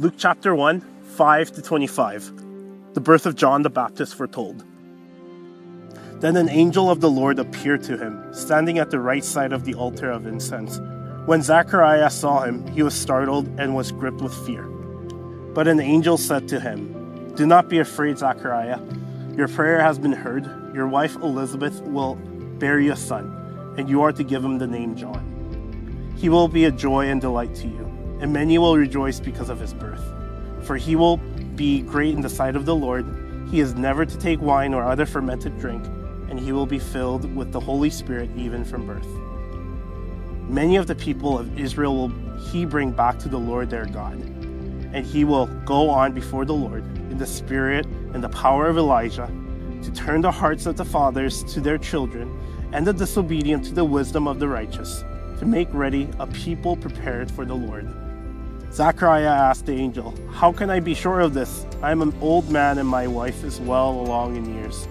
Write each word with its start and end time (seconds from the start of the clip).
Luke 0.00 0.14
chapter 0.16 0.54
1, 0.54 0.80
5 1.16 1.52
to 1.54 1.60
25. 1.60 2.94
The 2.94 3.00
birth 3.00 3.26
of 3.26 3.34
John 3.34 3.62
the 3.62 3.68
Baptist 3.68 4.14
foretold. 4.14 4.64
Then 6.20 6.36
an 6.36 6.48
angel 6.48 6.88
of 6.88 7.00
the 7.00 7.10
Lord 7.10 7.40
appeared 7.40 7.82
to 7.82 7.98
him, 7.98 8.32
standing 8.32 8.78
at 8.78 8.92
the 8.92 9.00
right 9.00 9.24
side 9.24 9.52
of 9.52 9.64
the 9.64 9.74
altar 9.74 10.08
of 10.08 10.24
incense. 10.24 10.78
When 11.26 11.42
Zacharias 11.42 12.14
saw 12.14 12.42
him, 12.44 12.64
he 12.68 12.84
was 12.84 12.94
startled 12.94 13.48
and 13.58 13.74
was 13.74 13.90
gripped 13.90 14.20
with 14.20 14.32
fear. 14.46 14.62
But 15.52 15.66
an 15.66 15.80
angel 15.80 16.16
said 16.16 16.46
to 16.46 16.60
him, 16.60 17.34
Do 17.34 17.44
not 17.44 17.68
be 17.68 17.80
afraid, 17.80 18.18
Zechariah. 18.18 18.78
Your 19.36 19.48
prayer 19.48 19.80
has 19.80 19.98
been 19.98 20.12
heard. 20.12 20.44
Your 20.76 20.86
wife 20.86 21.16
Elizabeth 21.16 21.80
will 21.80 22.14
bear 22.60 22.78
you 22.78 22.92
a 22.92 22.96
son, 22.96 23.74
and 23.76 23.88
you 23.88 24.02
are 24.02 24.12
to 24.12 24.22
give 24.22 24.44
him 24.44 24.58
the 24.58 24.68
name 24.68 24.94
John. 24.94 26.14
He 26.16 26.28
will 26.28 26.46
be 26.46 26.66
a 26.66 26.70
joy 26.70 27.08
and 27.08 27.20
delight 27.20 27.56
to 27.56 27.66
you 27.66 27.97
and 28.20 28.32
many 28.32 28.58
will 28.58 28.76
rejoice 28.76 29.20
because 29.20 29.48
of 29.48 29.60
his 29.60 29.72
birth. 29.72 30.02
For 30.62 30.76
he 30.76 30.96
will 30.96 31.18
be 31.56 31.82
great 31.82 32.14
in 32.14 32.20
the 32.20 32.28
sight 32.28 32.56
of 32.56 32.66
the 32.66 32.74
Lord. 32.74 33.06
He 33.50 33.60
is 33.60 33.74
never 33.74 34.04
to 34.04 34.18
take 34.18 34.40
wine 34.40 34.74
or 34.74 34.84
other 34.84 35.06
fermented 35.06 35.58
drink, 35.58 35.84
and 36.28 36.38
he 36.38 36.52
will 36.52 36.66
be 36.66 36.78
filled 36.78 37.34
with 37.34 37.52
the 37.52 37.60
Holy 37.60 37.90
Spirit 37.90 38.30
even 38.36 38.64
from 38.64 38.86
birth. 38.86 39.08
Many 40.48 40.76
of 40.76 40.86
the 40.86 40.94
people 40.94 41.38
of 41.38 41.58
Israel 41.58 41.96
will 41.96 42.38
he 42.38 42.64
bring 42.64 42.92
back 42.92 43.18
to 43.20 43.28
the 43.28 43.38
Lord 43.38 43.70
their 43.70 43.86
God, 43.86 44.18
and 44.92 45.04
he 45.04 45.24
will 45.24 45.46
go 45.64 45.90
on 45.90 46.12
before 46.12 46.44
the 46.44 46.54
Lord 46.54 46.84
in 47.10 47.18
the 47.18 47.26
spirit 47.26 47.86
and 48.14 48.22
the 48.22 48.28
power 48.30 48.66
of 48.66 48.78
Elijah 48.78 49.30
to 49.82 49.92
turn 49.92 50.20
the 50.20 50.30
hearts 50.30 50.66
of 50.66 50.76
the 50.76 50.84
fathers 50.84 51.44
to 51.44 51.60
their 51.60 51.78
children 51.78 52.38
and 52.72 52.86
the 52.86 52.92
disobedient 52.92 53.64
to 53.64 53.74
the 53.74 53.84
wisdom 53.84 54.26
of 54.26 54.38
the 54.38 54.48
righteous, 54.48 55.04
to 55.38 55.46
make 55.46 55.68
ready 55.72 56.08
a 56.18 56.26
people 56.26 56.76
prepared 56.76 57.30
for 57.30 57.44
the 57.44 57.54
Lord. 57.54 57.88
Zechariah 58.72 59.26
asked 59.26 59.66
the 59.66 59.72
angel, 59.72 60.14
How 60.30 60.52
can 60.52 60.70
I 60.70 60.80
be 60.80 60.94
sure 60.94 61.20
of 61.20 61.34
this? 61.34 61.66
I 61.82 61.90
am 61.90 62.02
an 62.02 62.14
old 62.20 62.50
man 62.50 62.78
and 62.78 62.88
my 62.88 63.06
wife 63.06 63.42
is 63.42 63.60
well 63.60 63.90
along 63.90 64.36
in 64.36 64.54
years. 64.54 64.86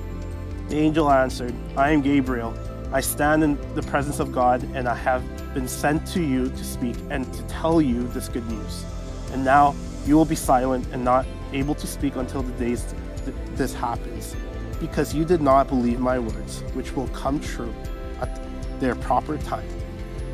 The 0.69 0.77
angel 0.77 1.11
answered, 1.11 1.53
I 1.77 1.91
am 1.91 2.01
Gabriel. 2.01 2.53
I 2.91 3.01
stand 3.01 3.43
in 3.43 3.75
the 3.75 3.83
presence 3.83 4.19
of 4.19 4.31
God, 4.31 4.63
and 4.73 4.87
I 4.87 4.95
have 4.95 5.23
been 5.53 5.67
sent 5.67 6.07
to 6.07 6.21
you 6.21 6.49
to 6.49 6.63
speak 6.63 6.95
and 7.09 7.31
to 7.33 7.43
tell 7.43 7.81
you 7.81 8.07
this 8.09 8.29
good 8.29 8.49
news. 8.49 8.85
And 9.33 9.43
now 9.43 9.75
you 10.05 10.15
will 10.15 10.25
be 10.25 10.35
silent 10.35 10.87
and 10.93 11.03
not 11.03 11.25
able 11.53 11.75
to 11.75 11.87
speak 11.87 12.15
until 12.15 12.41
the 12.41 12.53
days 12.53 12.93
th- 13.25 13.35
this 13.55 13.73
happens, 13.73 14.35
because 14.79 15.13
you 15.13 15.25
did 15.25 15.41
not 15.41 15.67
believe 15.67 15.99
my 15.99 16.17
words, 16.17 16.61
which 16.73 16.95
will 16.95 17.07
come 17.09 17.39
true 17.39 17.73
at 18.21 18.39
their 18.79 18.95
proper 18.95 19.37
time. 19.37 19.67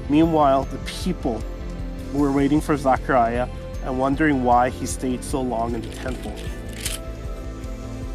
Meanwhile, 0.09 0.66
the 0.66 0.78
people 0.80 1.42
were 2.19 2.31
waiting 2.31 2.61
for 2.61 2.78
Zechariah 2.78 3.47
and 3.83 4.00
wondering 4.00 4.44
why 4.44 4.69
he 4.69 4.86
stayed 4.86 5.23
so 5.23 5.42
long 5.42 5.75
in 5.75 5.81
the 5.81 5.95
temple. 5.95 6.31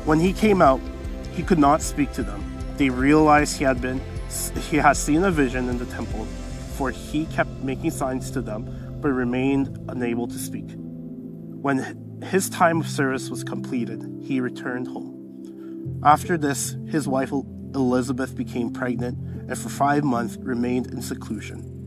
When 0.04 0.20
he 0.20 0.32
came 0.32 0.62
out, 0.62 0.80
he 1.34 1.42
could 1.42 1.58
not 1.58 1.82
speak 1.82 2.12
to 2.12 2.22
them. 2.22 2.44
They 2.76 2.91
realized 2.91 3.58
he 3.58 3.64
had 3.64 3.80
been 3.80 4.00
he 4.70 4.76
had 4.76 4.96
seen 4.96 5.24
a 5.24 5.30
vision 5.30 5.69
in 5.69 5.78
the 5.78 5.86
temple, 5.86 6.24
for 6.76 6.91
he 6.91 7.26
kept 7.26 7.50
making 7.62 7.91
signs 7.91 8.30
to 8.32 8.42
them, 8.42 8.98
but 9.00 9.10
remained 9.10 9.78
unable 9.88 10.26
to 10.28 10.38
speak. 10.38 10.66
When 10.76 12.20
his 12.22 12.50
time 12.50 12.80
of 12.80 12.88
service 12.88 13.30
was 13.30 13.42
completed, 13.42 14.04
he 14.22 14.41
returned 14.41 14.88
home. 14.88 16.00
After 16.04 16.36
this, 16.36 16.76
his 16.88 17.08
wife 17.08 17.32
Elizabeth 17.74 18.36
became 18.36 18.70
pregnant 18.70 19.19
and 19.48 19.58
for 19.58 19.69
five 19.69 20.04
months 20.04 20.36
remained 20.41 20.88
in 20.88 21.02
seclusion. 21.02 21.78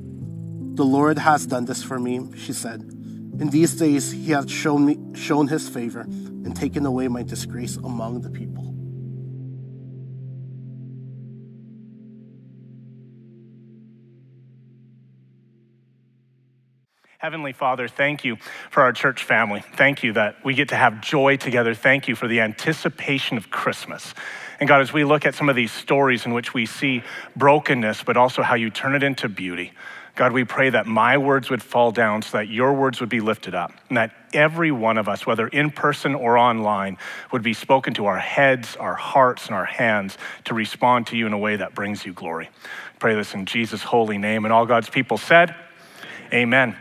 The 0.82 0.88
Lord 0.88 1.20
has 1.20 1.46
done 1.46 1.66
this 1.66 1.84
for 1.84 2.00
me, 2.00 2.22
she 2.36 2.54
said. 2.54 2.82
In 2.82 3.52
these 3.52 3.76
days 3.76 4.12
he 4.12 4.32
has 4.32 4.50
shown 4.50 4.84
me 4.84 4.98
shown 5.14 5.48
his 5.48 5.70
favor 5.70 6.00
and 6.00 6.56
taken 6.56 6.88
away 6.88 7.08
my 7.08 7.22
disgrace 7.22 7.78
among 7.78 8.22
the 8.22 8.32
people. 8.32 8.64
Heavenly 17.20 17.54
Father, 17.54 17.88
thank 17.88 18.26
you 18.26 18.38
for 18.72 18.82
our 18.82 18.92
church 18.92 19.24
family. 19.24 19.64
Thank 19.76 20.02
you 20.02 20.14
that 20.14 20.44
we 20.44 20.56
get 20.56 20.70
to 20.70 20.76
have 20.76 21.00
joy 21.00 21.38
together. 21.38 21.76
Thank 21.76 22.08
you 22.08 22.16
for 22.16 22.28
the 22.28 22.40
anticipation 22.40 23.38
of 23.38 23.52
Christmas. 23.52 24.16
And 24.60 24.68
God, 24.68 24.82
as 24.82 24.92
we 24.92 25.04
look 25.04 25.28
at 25.28 25.36
some 25.36 25.48
of 25.48 25.56
these 25.56 25.72
stories 25.72 26.26
in 26.26 26.34
which 26.34 26.56
we 26.56 26.66
see 26.66 27.04
brokenness, 27.36 28.02
but 28.02 28.18
also 28.18 28.42
how 28.42 28.56
you 28.56 28.72
turn 28.72 28.96
it 28.96 29.04
into 29.04 29.30
beauty, 29.30 29.74
God, 30.16 30.34
we 30.34 30.44
pray 30.44 30.70
that 30.70 30.88
my 30.88 31.18
words 31.18 31.50
would 31.50 31.64
fall 31.64 31.92
down 31.92 32.22
so 32.22 32.38
that 32.38 32.50
your 32.50 32.74
words 32.74 33.00
would 33.00 33.10
be 33.10 33.22
lifted 33.22 33.56
up, 33.56 33.72
and 33.88 33.98
that 33.98 34.12
every 34.34 34.72
one 34.72 34.98
of 34.98 35.08
us, 35.08 35.26
whether 35.26 35.48
in 35.48 35.72
person 35.72 36.16
or 36.16 36.38
online, 36.38 36.98
would 37.32 37.42
be 37.42 37.54
spoken 37.54 37.94
to 37.94 38.06
our 38.06 38.20
heads, 38.20 38.76
our 38.76 38.96
hearts, 38.96 39.48
and 39.48 39.56
our 39.56 39.66
hands 39.66 40.18
to 40.46 40.54
respond 40.54 41.08
to 41.08 41.18
you 41.18 41.26
in 41.26 41.34
a 41.34 41.38
way 41.38 41.56
that 41.56 41.74
brings 41.74 42.06
you 42.06 42.14
glory. 42.14 42.50
Pray 43.00 43.16
this 43.16 43.34
in 43.34 43.46
Jesus' 43.46 43.84
holy 43.84 44.18
name. 44.18 44.46
And 44.46 44.54
all 44.54 44.66
God's 44.66 44.90
people 44.90 45.18
said, 45.18 45.56
Amen. 46.34 46.76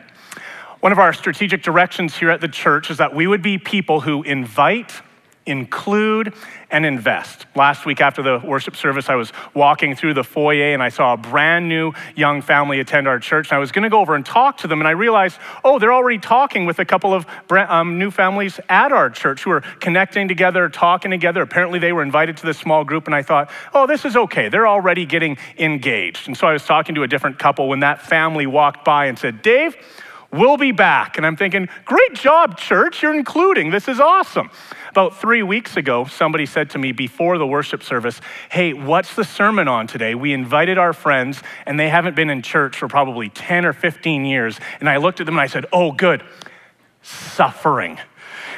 One 0.81 0.93
of 0.93 0.99
our 0.99 1.13
strategic 1.13 1.63
directions 1.63 2.17
here 2.17 2.31
at 2.31 2.41
the 2.41 2.49
church 2.49 2.91
is 2.91 2.99
that 2.99 3.15
we 3.15 3.27
would 3.27 3.43
be 3.43 3.59
people 3.59 4.01
who 4.01 4.23
invite, 4.23 5.03
include, 5.47 6.35
and 6.71 6.87
invest. 6.87 7.47
Last 7.57 7.85
week 7.85 8.01
after 8.01 8.23
the 8.23 8.41
worship 8.45 8.77
service, 8.77 9.09
I 9.09 9.17
was 9.17 9.33
walking 9.55 9.97
through 9.97 10.15
the 10.15 10.25
foyer 10.25 10.73
and 10.73 10.83
I 10.83 10.89
saw 10.89 11.15
a 11.15 11.17
brand 11.17 11.69
new 11.69 11.93
young 12.15 12.43
family 12.43 12.81
attend 12.81 13.09
our 13.09 13.19
church. 13.19 13.49
And 13.51 13.57
I 13.57 13.59
was 13.59 13.73
going 13.73 13.83
to 13.83 13.89
go 13.89 14.01
over 14.01 14.15
and 14.15 14.25
talk 14.25 14.59
to 14.59 14.69
them, 14.69 14.81
and 14.81 14.89
I 14.89 14.93
realized, 14.93 15.39
oh, 15.65 15.79
they're 15.79 15.93
already 15.93 16.19
talking 16.19 16.67
with 16.67 16.79
a 16.79 16.85
couple 16.85 17.13
of 17.13 17.27
um, 17.51 17.99
new 17.99 18.11
families 18.11 18.61
at 18.69 18.93
our 18.93 19.11
church 19.11 19.43
who 19.43 19.51
are 19.51 19.61
connecting 19.61 20.29
together, 20.29 20.69
talking 20.69 21.11
together. 21.11 21.43
Apparently, 21.43 21.79
they 21.79 21.93
were 21.93 22.03
invited 22.03 22.37
to 22.39 22.47
this 22.47 22.59
small 22.59 22.85
group, 22.85 23.07
and 23.07 23.15
I 23.15 23.23
thought, 23.23 23.51
oh, 23.75 23.87
this 23.87 24.05
is 24.05 24.17
okay. 24.17 24.49
They're 24.49 24.69
already 24.69 25.07
getting 25.07 25.39
engaged. 25.59 26.29
And 26.29 26.37
so 26.37 26.47
I 26.47 26.53
was 26.53 26.65
talking 26.65 26.95
to 26.95 27.03
a 27.03 27.09
different 27.09 27.39
couple 27.39 27.69
when 27.69 27.81
that 27.81 28.03
family 28.03 28.47
walked 28.47 28.85
by 28.85 29.07
and 29.07 29.19
said, 29.19 29.43
Dave, 29.43 29.77
We'll 30.33 30.57
be 30.57 30.71
back. 30.71 31.17
And 31.17 31.27
I'm 31.27 31.37
thinking, 31.37 31.69
great 31.85 32.15
job, 32.15 32.57
church. 32.57 33.03
You're 33.03 33.15
including. 33.15 33.71
This 33.71 33.89
is 33.89 33.99
awesome. 33.99 34.51
About 34.91 35.21
three 35.21 35.43
weeks 35.43 35.77
ago, 35.77 36.05
somebody 36.05 36.47
said 36.47 36.71
to 36.71 36.79
me 36.79 36.93
before 36.93 37.37
the 37.37 37.47
worship 37.47 37.83
service, 37.83 38.21
Hey, 38.51 38.73
what's 38.73 39.15
the 39.15 39.25
sermon 39.25 39.67
on 39.67 39.89
today? 39.89 40.15
We 40.15 40.33
invited 40.33 40.79
our 40.79 40.93
friends, 40.93 41.43
and 41.67 41.81
they 41.81 41.89
haven't 41.89 42.15
been 42.15 42.31
in 42.31 42.43
church 42.43 42.77
for 42.77 42.87
probably 42.87 43.29
10 43.29 43.65
or 43.65 43.73
15 43.73 44.25
years. 44.25 44.61
And 44.79 44.89
I 44.89 44.99
looked 44.99 45.21
at 45.21 45.27
them 45.27 45.35
and 45.35 45.43
I 45.43 45.47
said, 45.49 45.67
Oh, 45.73 45.91
good. 45.91 46.23
Suffering. 47.03 47.99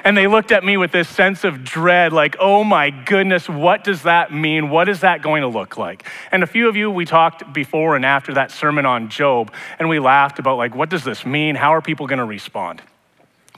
And 0.05 0.17
they 0.17 0.27
looked 0.27 0.51
at 0.51 0.65
me 0.65 0.77
with 0.77 0.91
this 0.91 1.09
sense 1.09 1.45
of 1.45 1.63
dread, 1.63 2.13
like, 2.13 2.37
oh 2.41 2.65
my 2.65 2.91
goodness, 2.91 3.49
what 3.49 3.85
does 3.85 4.03
that 4.03 4.33
mean? 4.33 4.69
What 4.69 4.89
is 4.89 5.01
that 5.01 5.23
going 5.23 5.43
to 5.43 5.49
look 5.49 5.77
like? 5.77 6.05
And 6.33 6.43
a 6.43 6.47
few 6.47 6.69
of 6.69 6.75
you, 6.75 6.91
we 6.91 7.05
talked 7.05 7.53
before 7.53 7.95
and 7.95 8.05
after 8.05 8.35
that 8.35 8.51
sermon 8.51 8.85
on 8.85 9.09
Job, 9.09 9.53
and 9.79 9.89
we 9.89 10.01
laughed 10.01 10.39
about, 10.39 10.59
like, 10.59 10.75
what 10.75 10.91
does 10.91 11.05
this 11.05 11.25
mean? 11.25 11.55
How 11.55 11.75
are 11.75 11.81
people 11.81 12.07
going 12.07 12.19
to 12.19 12.25
respond? 12.25 12.83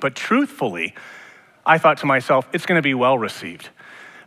But 0.00 0.15
truthfully, 0.15 0.94
I 1.65 1.78
thought 1.78 1.99
to 1.99 2.06
myself, 2.06 2.47
it's 2.53 2.66
going 2.66 2.78
to 2.78 2.83
be 2.83 2.94
well 2.94 3.16
received 3.16 3.71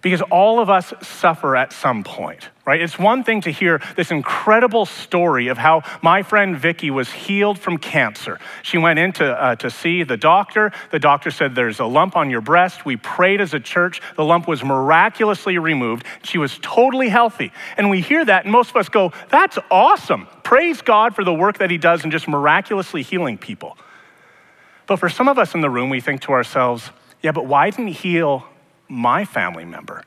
because 0.02 0.22
all 0.24 0.60
of 0.60 0.70
us 0.70 0.94
suffer 1.02 1.56
at 1.56 1.74
some 1.74 2.04
point, 2.04 2.50
right? 2.68 2.82
It's 2.82 3.00
one 3.00 3.24
thing 3.24 3.40
to 3.42 3.50
hear 3.50 3.82
this 3.96 4.12
incredible 4.12 4.86
story 4.86 5.48
of 5.48 5.58
how 5.58 5.84
my 6.04 6.22
friend 6.22 6.58
Vicky 6.58 6.92
was 6.92 7.10
healed 7.10 7.58
from 7.58 7.78
cancer. 7.78 8.40
She 8.62 8.78
went 8.78 9.00
in 9.00 9.14
to, 9.14 9.26
uh, 9.26 9.56
to 9.56 9.72
see 9.72 10.04
the 10.04 10.18
doctor. 10.18 10.74
The 10.92 11.00
doctor 11.00 11.32
said, 11.32 11.56
There's 11.56 11.80
a 11.80 11.86
lump 11.86 12.18
on 12.18 12.30
your 12.30 12.42
breast. 12.42 12.86
We 12.86 12.98
prayed 12.98 13.40
as 13.40 13.54
a 13.54 13.60
church. 13.60 14.02
The 14.18 14.26
lump 14.26 14.50
was 14.50 14.66
miraculously 14.66 15.58
removed. 15.58 16.06
She 16.24 16.38
was 16.38 16.60
totally 16.62 17.08
healthy. 17.08 17.54
And 17.78 17.90
we 17.90 18.02
hear 18.02 18.26
that, 18.26 18.44
and 18.44 18.52
most 18.52 18.72
of 18.72 18.76
us 18.76 18.90
go, 18.90 19.14
That's 19.30 19.58
awesome. 19.72 20.28
Praise 20.44 20.82
God 20.82 21.16
for 21.16 21.24
the 21.24 21.34
work 21.34 21.60
that 21.60 21.72
He 21.72 21.78
does 21.78 22.04
in 22.04 22.12
just 22.12 22.28
miraculously 22.28 23.02
healing 23.02 23.38
people. 23.38 23.78
But 24.88 24.98
for 24.98 25.08
some 25.08 25.30
of 25.30 25.38
us 25.38 25.56
in 25.56 25.62
the 25.62 25.70
room, 25.70 25.90
we 25.90 26.02
think 26.02 26.22
to 26.24 26.34
ourselves, 26.34 26.92
yeah, 27.22 27.32
but 27.32 27.46
why 27.46 27.70
didn't 27.70 27.88
he 27.88 27.94
heal 27.94 28.46
my 28.88 29.26
family 29.26 29.66
member? 29.66 30.04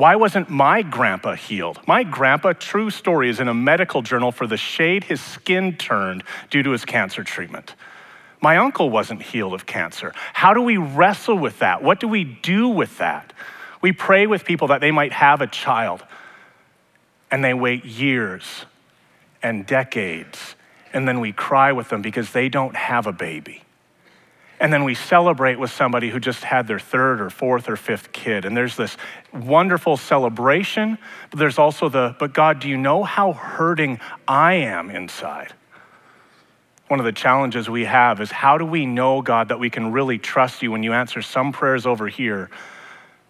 Why 0.00 0.16
wasn't 0.16 0.48
my 0.48 0.80
grandpa 0.80 1.34
healed? 1.34 1.78
My 1.86 2.04
grandpa, 2.04 2.54
true 2.54 2.88
story, 2.88 3.28
is 3.28 3.38
in 3.38 3.48
a 3.48 3.52
medical 3.52 4.00
journal 4.00 4.32
for 4.32 4.46
the 4.46 4.56
shade 4.56 5.04
his 5.04 5.20
skin 5.20 5.76
turned 5.76 6.24
due 6.48 6.62
to 6.62 6.70
his 6.70 6.86
cancer 6.86 7.22
treatment. 7.22 7.74
My 8.40 8.56
uncle 8.56 8.88
wasn't 8.88 9.20
healed 9.20 9.52
of 9.52 9.66
cancer. 9.66 10.14
How 10.32 10.54
do 10.54 10.62
we 10.62 10.78
wrestle 10.78 11.36
with 11.36 11.58
that? 11.58 11.82
What 11.82 12.00
do 12.00 12.08
we 12.08 12.24
do 12.24 12.66
with 12.70 12.96
that? 12.96 13.34
We 13.82 13.92
pray 13.92 14.26
with 14.26 14.46
people 14.46 14.68
that 14.68 14.80
they 14.80 14.90
might 14.90 15.12
have 15.12 15.42
a 15.42 15.46
child, 15.46 16.02
and 17.30 17.44
they 17.44 17.52
wait 17.52 17.84
years 17.84 18.64
and 19.42 19.66
decades, 19.66 20.56
and 20.94 21.06
then 21.06 21.20
we 21.20 21.30
cry 21.30 21.72
with 21.72 21.90
them 21.90 22.00
because 22.00 22.32
they 22.32 22.48
don't 22.48 22.74
have 22.74 23.06
a 23.06 23.12
baby. 23.12 23.64
And 24.60 24.72
then 24.72 24.84
we 24.84 24.94
celebrate 24.94 25.58
with 25.58 25.70
somebody 25.70 26.10
who 26.10 26.20
just 26.20 26.44
had 26.44 26.68
their 26.68 26.78
third 26.78 27.20
or 27.20 27.30
fourth 27.30 27.68
or 27.68 27.76
fifth 27.76 28.12
kid. 28.12 28.44
And 28.44 28.54
there's 28.54 28.76
this 28.76 28.96
wonderful 29.32 29.96
celebration, 29.96 30.98
but 31.30 31.38
there's 31.38 31.58
also 31.58 31.88
the, 31.88 32.14
but 32.18 32.34
God, 32.34 32.60
do 32.60 32.68
you 32.68 32.76
know 32.76 33.02
how 33.02 33.32
hurting 33.32 34.00
I 34.28 34.54
am 34.54 34.90
inside? 34.90 35.54
one 36.90 36.98
of 36.98 37.06
the 37.06 37.12
challenges 37.12 37.70
we 37.70 37.84
have 37.84 38.20
is 38.20 38.32
how 38.32 38.58
do 38.58 38.64
we 38.64 38.84
know, 38.84 39.22
God, 39.22 39.50
that 39.50 39.60
we 39.60 39.70
can 39.70 39.92
really 39.92 40.18
trust 40.18 40.60
you 40.60 40.72
when 40.72 40.82
you 40.82 40.92
answer 40.92 41.22
some 41.22 41.52
prayers 41.52 41.86
over 41.86 42.08
here, 42.08 42.50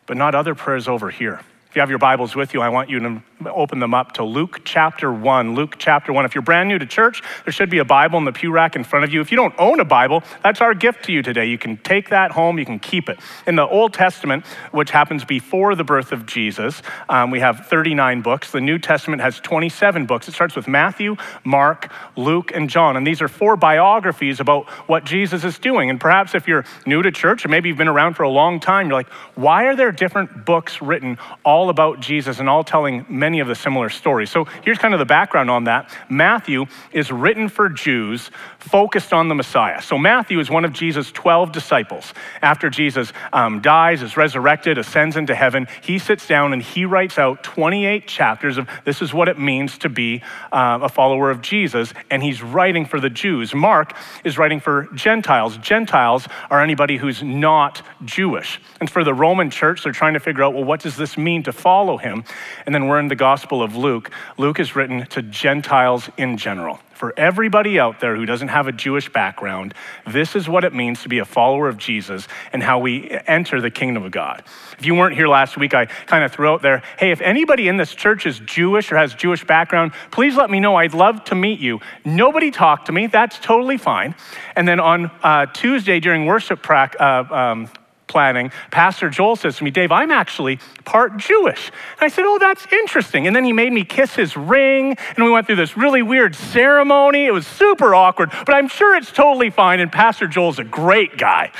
but 0.06 0.16
not 0.16 0.34
other 0.34 0.54
prayers 0.54 0.88
over 0.88 1.10
here? 1.10 1.42
If 1.70 1.76
you 1.76 1.82
have 1.82 1.88
your 1.88 2.00
Bibles 2.00 2.34
with 2.34 2.52
you, 2.52 2.62
I 2.62 2.68
want 2.68 2.90
you 2.90 2.98
to 2.98 3.22
open 3.48 3.78
them 3.78 3.94
up 3.94 4.14
to 4.14 4.24
Luke 4.24 4.62
chapter 4.64 5.12
1. 5.12 5.54
Luke 5.54 5.76
chapter 5.78 6.12
1. 6.12 6.24
If 6.24 6.34
you're 6.34 6.42
brand 6.42 6.68
new 6.68 6.80
to 6.80 6.84
church, 6.84 7.22
there 7.44 7.52
should 7.52 7.70
be 7.70 7.78
a 7.78 7.84
Bible 7.84 8.18
in 8.18 8.24
the 8.24 8.32
pew 8.32 8.50
rack 8.50 8.74
in 8.74 8.82
front 8.82 9.04
of 9.04 9.12
you. 9.12 9.20
If 9.20 9.30
you 9.30 9.36
don't 9.36 9.54
own 9.56 9.78
a 9.78 9.84
Bible, 9.84 10.24
that's 10.42 10.60
our 10.60 10.74
gift 10.74 11.04
to 11.04 11.12
you 11.12 11.22
today. 11.22 11.46
You 11.46 11.58
can 11.58 11.76
take 11.76 12.08
that 12.08 12.32
home, 12.32 12.58
you 12.58 12.64
can 12.64 12.80
keep 12.80 13.08
it. 13.08 13.20
In 13.46 13.54
the 13.54 13.68
Old 13.68 13.94
Testament, 13.94 14.44
which 14.72 14.90
happens 14.90 15.24
before 15.24 15.76
the 15.76 15.84
birth 15.84 16.10
of 16.10 16.26
Jesus, 16.26 16.82
um, 17.08 17.30
we 17.30 17.38
have 17.38 17.68
39 17.68 18.20
books. 18.20 18.50
The 18.50 18.60
New 18.60 18.80
Testament 18.80 19.22
has 19.22 19.38
27 19.38 20.06
books. 20.06 20.26
It 20.26 20.32
starts 20.32 20.56
with 20.56 20.66
Matthew, 20.66 21.14
Mark, 21.44 21.92
Luke, 22.16 22.50
and 22.52 22.68
John. 22.68 22.96
And 22.96 23.06
these 23.06 23.22
are 23.22 23.28
four 23.28 23.54
biographies 23.54 24.40
about 24.40 24.68
what 24.88 25.04
Jesus 25.04 25.44
is 25.44 25.56
doing. 25.60 25.88
And 25.88 26.00
perhaps 26.00 26.34
if 26.34 26.48
you're 26.48 26.64
new 26.84 27.00
to 27.00 27.12
church, 27.12 27.44
or 27.44 27.48
maybe 27.48 27.68
you've 27.68 27.78
been 27.78 27.86
around 27.86 28.14
for 28.14 28.24
a 28.24 28.28
long 28.28 28.58
time, 28.58 28.88
you're 28.88 28.98
like, 28.98 29.08
why 29.36 29.66
are 29.66 29.76
there 29.76 29.92
different 29.92 30.44
books 30.44 30.82
written 30.82 31.16
all 31.44 31.59
all 31.60 31.68
about 31.68 32.00
Jesus 32.00 32.40
and 32.40 32.48
all 32.48 32.64
telling 32.64 33.04
many 33.06 33.38
of 33.40 33.46
the 33.46 33.54
similar 33.54 33.90
stories. 33.90 34.30
So 34.30 34.44
here's 34.64 34.78
kind 34.78 34.94
of 34.94 34.98
the 34.98 35.04
background 35.04 35.50
on 35.50 35.64
that. 35.64 35.94
Matthew 36.08 36.64
is 36.90 37.12
written 37.12 37.50
for 37.50 37.68
Jews 37.68 38.30
focused 38.58 39.12
on 39.12 39.28
the 39.28 39.34
Messiah. 39.34 39.82
So 39.82 39.98
Matthew 39.98 40.40
is 40.40 40.48
one 40.48 40.64
of 40.64 40.72
Jesus' 40.72 41.12
12 41.12 41.52
disciples. 41.52 42.14
After 42.40 42.70
Jesus 42.70 43.12
um, 43.34 43.60
dies, 43.60 44.00
is 44.00 44.16
resurrected, 44.16 44.78
ascends 44.78 45.18
into 45.18 45.34
heaven, 45.34 45.68
he 45.82 45.98
sits 45.98 46.26
down 46.26 46.54
and 46.54 46.62
he 46.62 46.86
writes 46.86 47.18
out 47.18 47.42
28 47.42 48.06
chapters 48.06 48.56
of 48.56 48.66
this 48.86 49.02
is 49.02 49.12
what 49.12 49.28
it 49.28 49.38
means 49.38 49.76
to 49.78 49.90
be 49.90 50.22
uh, 50.52 50.78
a 50.80 50.88
follower 50.88 51.30
of 51.30 51.42
Jesus. 51.42 51.92
And 52.10 52.22
he's 52.22 52.42
writing 52.42 52.86
for 52.86 53.00
the 53.00 53.10
Jews. 53.10 53.54
Mark 53.54 53.94
is 54.24 54.38
writing 54.38 54.60
for 54.60 54.88
Gentiles. 54.94 55.58
Gentiles 55.58 56.26
are 56.48 56.62
anybody 56.62 56.96
who's 56.96 57.22
not 57.22 57.82
Jewish. 58.06 58.62
And 58.80 58.88
for 58.88 59.04
the 59.04 59.12
Roman 59.12 59.50
church, 59.50 59.84
they're 59.84 59.92
trying 59.92 60.14
to 60.14 60.20
figure 60.20 60.42
out, 60.42 60.54
well, 60.54 60.64
what 60.64 60.80
does 60.80 60.96
this 60.96 61.18
mean 61.18 61.42
to 61.42 61.49
to 61.50 61.58
follow 61.58 61.96
him. 61.96 62.24
And 62.66 62.74
then 62.74 62.86
we're 62.86 63.00
in 63.00 63.08
the 63.08 63.16
Gospel 63.16 63.62
of 63.62 63.76
Luke. 63.76 64.10
Luke 64.38 64.60
is 64.60 64.76
written 64.76 65.06
to 65.06 65.22
Gentiles 65.22 66.08
in 66.16 66.36
general. 66.36 66.78
For 66.92 67.18
everybody 67.18 67.80
out 67.80 68.00
there 68.00 68.14
who 68.14 68.26
doesn't 68.26 68.48
have 68.48 68.66
a 68.66 68.72
Jewish 68.72 69.10
background, 69.10 69.72
this 70.06 70.36
is 70.36 70.50
what 70.50 70.64
it 70.64 70.74
means 70.74 71.02
to 71.02 71.08
be 71.08 71.18
a 71.18 71.24
follower 71.24 71.66
of 71.66 71.78
Jesus 71.78 72.28
and 72.52 72.62
how 72.62 72.78
we 72.78 73.10
enter 73.26 73.62
the 73.62 73.70
kingdom 73.70 74.02
of 74.04 74.12
God. 74.12 74.42
If 74.78 74.84
you 74.84 74.94
weren't 74.94 75.14
here 75.14 75.26
last 75.26 75.56
week, 75.56 75.72
I 75.72 75.86
kind 75.86 76.24
of 76.24 76.32
threw 76.32 76.50
out 76.50 76.60
there, 76.60 76.82
hey, 76.98 77.10
if 77.10 77.22
anybody 77.22 77.68
in 77.68 77.78
this 77.78 77.94
church 77.94 78.26
is 78.26 78.38
Jewish 78.40 78.92
or 78.92 78.98
has 78.98 79.14
Jewish 79.14 79.46
background, 79.46 79.92
please 80.10 80.36
let 80.36 80.50
me 80.50 80.60
know. 80.60 80.76
I'd 80.76 80.92
love 80.92 81.24
to 81.24 81.34
meet 81.34 81.58
you. 81.58 81.80
Nobody 82.04 82.50
talked 82.50 82.86
to 82.86 82.92
me. 82.92 83.06
That's 83.06 83.38
totally 83.38 83.78
fine. 83.78 84.14
And 84.54 84.68
then 84.68 84.78
on 84.78 85.10
uh, 85.22 85.46
Tuesday 85.46 86.00
during 86.00 86.26
worship 86.26 86.62
pra- 86.62 86.92
uh, 87.00 87.34
um, 87.34 87.70
planning, 88.10 88.52
Pastor 88.70 89.08
Joel 89.08 89.36
says 89.36 89.56
to 89.56 89.64
me, 89.64 89.70
Dave, 89.70 89.90
I'm 89.90 90.10
actually 90.10 90.58
part 90.84 91.16
Jewish. 91.16 91.70
And 91.98 92.02
I 92.02 92.08
said, 92.08 92.24
Oh, 92.26 92.38
that's 92.38 92.66
interesting. 92.72 93.26
And 93.26 93.34
then 93.34 93.44
he 93.44 93.52
made 93.52 93.72
me 93.72 93.84
kiss 93.84 94.14
his 94.14 94.36
ring, 94.36 94.96
and 95.16 95.24
we 95.24 95.30
went 95.30 95.46
through 95.46 95.56
this 95.56 95.76
really 95.76 96.02
weird 96.02 96.34
ceremony. 96.34 97.24
It 97.24 97.32
was 97.32 97.46
super 97.46 97.94
awkward, 97.94 98.30
but 98.44 98.54
I'm 98.54 98.68
sure 98.68 98.96
it's 98.96 99.12
totally 99.12 99.48
fine. 99.48 99.80
And 99.80 99.90
Pastor 99.90 100.26
Joel's 100.26 100.58
a 100.58 100.64
great 100.64 101.16
guy. 101.16 101.52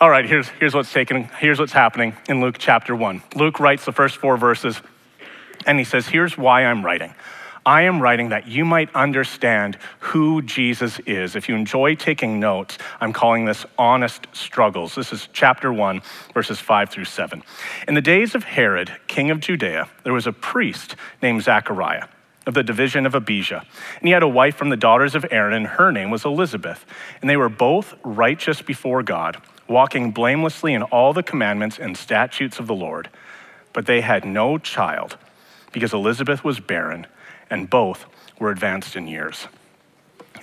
All 0.00 0.10
right, 0.10 0.24
here's, 0.24 0.48
here's 0.48 0.74
what's 0.74 0.92
taken, 0.92 1.24
here's 1.38 1.58
what's 1.58 1.72
happening 1.72 2.16
in 2.28 2.40
Luke 2.40 2.56
chapter 2.58 2.96
1. 2.96 3.22
Luke 3.36 3.60
writes 3.60 3.84
the 3.84 3.92
first 3.92 4.16
four 4.16 4.36
verses, 4.36 4.80
and 5.66 5.78
he 5.78 5.84
says, 5.84 6.08
Here's 6.08 6.36
why 6.36 6.64
I'm 6.64 6.84
writing. 6.84 7.14
I 7.64 7.82
am 7.82 8.00
writing 8.00 8.30
that 8.30 8.48
you 8.48 8.64
might 8.64 8.94
understand 8.94 9.76
who 9.98 10.40
Jesus 10.40 10.98
is. 11.00 11.36
If 11.36 11.48
you 11.48 11.54
enjoy 11.54 11.94
taking 11.94 12.40
notes, 12.40 12.78
I'm 13.00 13.12
calling 13.12 13.44
this 13.44 13.66
Honest 13.76 14.26
Struggles. 14.32 14.94
This 14.94 15.12
is 15.12 15.28
chapter 15.32 15.70
1, 15.70 16.00
verses 16.32 16.58
5 16.58 16.88
through 16.88 17.04
7. 17.04 17.42
In 17.86 17.94
the 17.94 18.00
days 18.00 18.34
of 18.34 18.44
Herod, 18.44 18.92
king 19.08 19.30
of 19.30 19.40
Judea, 19.40 19.88
there 20.04 20.14
was 20.14 20.26
a 20.26 20.32
priest 20.32 20.96
named 21.20 21.42
Zechariah 21.42 22.06
of 22.46 22.54
the 22.54 22.62
division 22.62 23.04
of 23.04 23.14
Abijah. 23.14 23.66
And 23.98 24.08
he 24.08 24.12
had 24.12 24.22
a 24.22 24.28
wife 24.28 24.56
from 24.56 24.70
the 24.70 24.76
daughters 24.76 25.14
of 25.14 25.26
Aaron, 25.30 25.52
and 25.52 25.66
her 25.66 25.92
name 25.92 26.10
was 26.10 26.24
Elizabeth. 26.24 26.86
And 27.20 27.28
they 27.28 27.36
were 27.36 27.50
both 27.50 27.94
righteous 28.02 28.62
before 28.62 29.02
God, 29.02 29.36
walking 29.68 30.12
blamelessly 30.12 30.72
in 30.72 30.82
all 30.84 31.12
the 31.12 31.22
commandments 31.22 31.78
and 31.78 31.94
statutes 31.94 32.58
of 32.58 32.66
the 32.66 32.74
Lord. 32.74 33.10
But 33.74 33.84
they 33.84 34.00
had 34.00 34.24
no 34.24 34.56
child 34.56 35.18
because 35.72 35.92
Elizabeth 35.92 36.42
was 36.42 36.58
barren 36.58 37.06
and 37.50 37.68
both 37.68 38.06
were 38.38 38.50
advanced 38.50 38.96
in 38.96 39.06
years. 39.06 39.48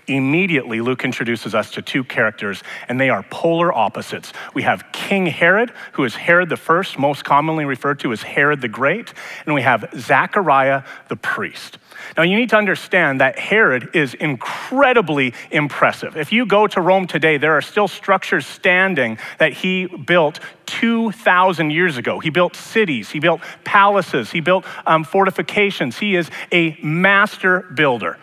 Immediately, 0.07 0.79
Luke 0.79 1.03
introduces 1.03 1.53
us 1.53 1.71
to 1.71 1.81
two 1.81 2.03
characters, 2.03 2.63
and 2.87 2.99
they 2.99 3.09
are 3.09 3.23
polar 3.23 3.73
opposites. 3.73 4.31
We 4.53 4.61
have 4.63 4.85
King 4.93 5.25
Herod, 5.25 5.73
who 5.93 6.05
is 6.05 6.15
Herod 6.15 6.49
the 6.49 6.57
First, 6.57 6.97
most 6.97 7.25
commonly 7.25 7.65
referred 7.65 7.99
to 8.01 8.13
as 8.13 8.23
Herod 8.23 8.61
the 8.61 8.69
Great, 8.69 9.13
and 9.45 9.53
we 9.53 9.63
have 9.63 9.89
Zechariah 9.97 10.83
the 11.09 11.17
priest. 11.17 11.77
Now, 12.15 12.23
you 12.23 12.35
need 12.35 12.49
to 12.49 12.57
understand 12.57 13.21
that 13.21 13.37
Herod 13.37 13.89
is 13.93 14.13
incredibly 14.13 15.33
impressive. 15.51 16.17
If 16.17 16.31
you 16.31 16.45
go 16.45 16.67
to 16.67 16.81
Rome 16.81 17.07
today, 17.07 17.37
there 17.37 17.53
are 17.53 17.61
still 17.61 17.87
structures 17.87 18.45
standing 18.45 19.17
that 19.39 19.53
he 19.53 19.85
built 19.85 20.39
2,000 20.67 21.71
years 21.71 21.97
ago. 21.97 22.19
He 22.19 22.29
built 22.29 22.55
cities, 22.55 23.09
he 23.09 23.19
built 23.19 23.41
palaces, 23.63 24.31
he 24.31 24.41
built 24.41 24.65
um, 24.85 25.03
fortifications. 25.03 25.97
He 25.97 26.15
is 26.15 26.29
a 26.51 26.77
master 26.83 27.61
builder. 27.73 28.17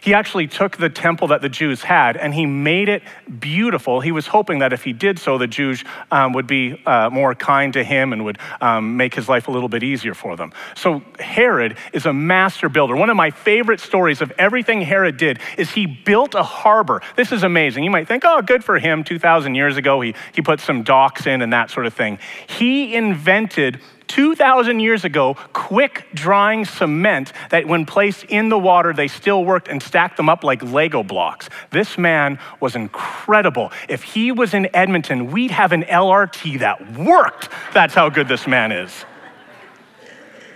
He 0.00 0.14
actually 0.14 0.46
took 0.46 0.76
the 0.76 0.88
temple 0.88 1.28
that 1.28 1.42
the 1.42 1.48
Jews 1.48 1.82
had 1.82 2.16
and 2.16 2.34
he 2.34 2.46
made 2.46 2.88
it 2.88 3.02
beautiful. 3.38 4.00
He 4.00 4.12
was 4.12 4.26
hoping 4.26 4.60
that 4.60 4.72
if 4.72 4.82
he 4.82 4.92
did 4.92 5.18
so, 5.18 5.38
the 5.38 5.46
Jews 5.46 5.84
um, 6.10 6.32
would 6.32 6.46
be 6.46 6.80
uh, 6.86 7.10
more 7.10 7.34
kind 7.34 7.72
to 7.74 7.84
him 7.84 8.12
and 8.12 8.24
would 8.24 8.38
um, 8.60 8.96
make 8.96 9.14
his 9.14 9.28
life 9.28 9.48
a 9.48 9.50
little 9.50 9.68
bit 9.68 9.82
easier 9.82 10.14
for 10.14 10.36
them. 10.36 10.52
So 10.74 11.02
Herod 11.18 11.76
is 11.92 12.06
a 12.06 12.12
master 12.12 12.68
builder. 12.68 12.96
One 12.96 13.10
of 13.10 13.16
my 13.16 13.30
favorite 13.30 13.80
stories 13.80 14.20
of 14.20 14.32
everything 14.38 14.80
Herod 14.80 15.16
did 15.16 15.38
is 15.58 15.70
he 15.70 15.86
built 15.86 16.34
a 16.34 16.42
harbor. 16.42 17.02
This 17.16 17.32
is 17.32 17.42
amazing. 17.42 17.84
You 17.84 17.90
might 17.90 18.08
think, 18.08 18.24
oh, 18.26 18.42
good 18.42 18.64
for 18.64 18.78
him. 18.78 19.04
2,000 19.04 19.54
years 19.54 19.76
ago, 19.76 20.00
he, 20.00 20.14
he 20.34 20.42
put 20.42 20.60
some 20.60 20.82
docks 20.82 21.26
in 21.26 21.42
and 21.42 21.52
that 21.52 21.70
sort 21.70 21.86
of 21.86 21.94
thing. 21.94 22.18
He 22.46 22.94
invented 22.94 23.80
2,000 24.10 24.80
years 24.80 25.04
ago, 25.04 25.36
quick 25.52 26.08
drying 26.14 26.64
cement 26.64 27.32
that 27.50 27.68
when 27.68 27.86
placed 27.86 28.24
in 28.24 28.48
the 28.48 28.58
water, 28.58 28.92
they 28.92 29.06
still 29.06 29.44
worked 29.44 29.68
and 29.68 29.80
stacked 29.80 30.16
them 30.16 30.28
up 30.28 30.42
like 30.42 30.62
Lego 30.64 31.04
blocks. 31.04 31.48
This 31.70 31.96
man 31.96 32.40
was 32.58 32.74
incredible. 32.74 33.70
If 33.88 34.02
he 34.02 34.32
was 34.32 34.52
in 34.52 34.68
Edmonton, 34.74 35.30
we'd 35.30 35.52
have 35.52 35.70
an 35.70 35.84
LRT 35.84 36.58
that 36.58 36.98
worked. 36.98 37.50
That's 37.72 37.94
how 37.94 38.08
good 38.08 38.26
this 38.26 38.48
man 38.48 38.72
is. 38.72 39.04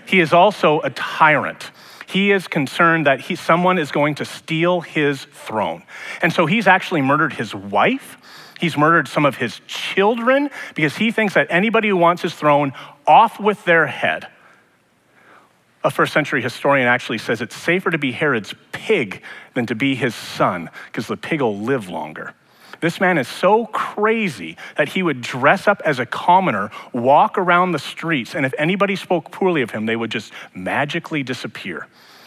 He 0.05 0.19
is 0.19 0.33
also 0.33 0.81
a 0.81 0.91
tyrant 0.91 1.71
he 2.15 2.31
is 2.31 2.47
concerned 2.47 3.07
that 3.07 3.21
he, 3.21 3.35
someone 3.35 3.77
is 3.77 3.91
going 3.91 4.15
to 4.17 4.25
steal 4.25 4.81
his 4.81 5.25
throne. 5.33 5.83
And 6.23 6.33
so 6.33 6.47
he's 6.47 6.69
actually 6.69 7.03
murdered 7.03 7.33
his 7.33 7.53
wife. 7.55 8.19
He's 8.61 8.77
murdered 8.77 9.09
some 9.09 9.25
of 9.25 9.37
his 9.37 9.61
children 9.67 10.51
because 10.75 10.97
he 10.97 11.11
thinks 11.11 11.35
that 11.35 11.49
anybody 11.51 11.89
who 11.89 11.97
wants 11.97 12.23
his 12.23 12.35
throne 12.35 12.73
off 13.07 13.41
with 13.41 13.65
their 13.65 13.87
head. 13.87 14.29
A 15.83 15.91
first 15.91 16.13
century 16.13 16.41
historian 16.41 16.89
actually 16.89 17.19
says 17.19 17.43
it's 17.43 17.57
safer 17.57 17.91
to 17.91 17.99
be 17.99 18.13
Herod's 18.13 18.55
pig 18.73 19.23
than 19.53 19.67
to 19.67 19.75
be 19.75 19.95
his 19.95 20.15
son 20.15 20.71
because 20.87 21.07
the 21.07 21.17
pig 21.17 21.43
will 21.43 21.59
live 21.59 21.89
longer. 21.89 22.33
This 22.81 23.01
man 23.01 23.19
is 23.19 23.29
so 23.29 23.67
crazy 23.67 24.57
that 24.77 24.91
he 24.91 25.03
would 25.03 25.21
dress 25.21 25.69
up 25.69 25.81
as 25.85 25.99
a 25.99 26.07
commoner, 26.07 26.71
walk 26.93 27.39
around 27.39 27.73
the 27.73 27.79
streets, 27.79 28.35
and 28.35 28.45
if 28.45 28.53
anybody 28.59 28.97
spoke 28.97 29.31
poorly 29.31 29.63
of 29.63 29.71
him, 29.71 29.87
they 29.87 29.97
would 29.97 30.11
just 30.11 30.33
magically 30.55 31.23
disappear. 31.23 31.87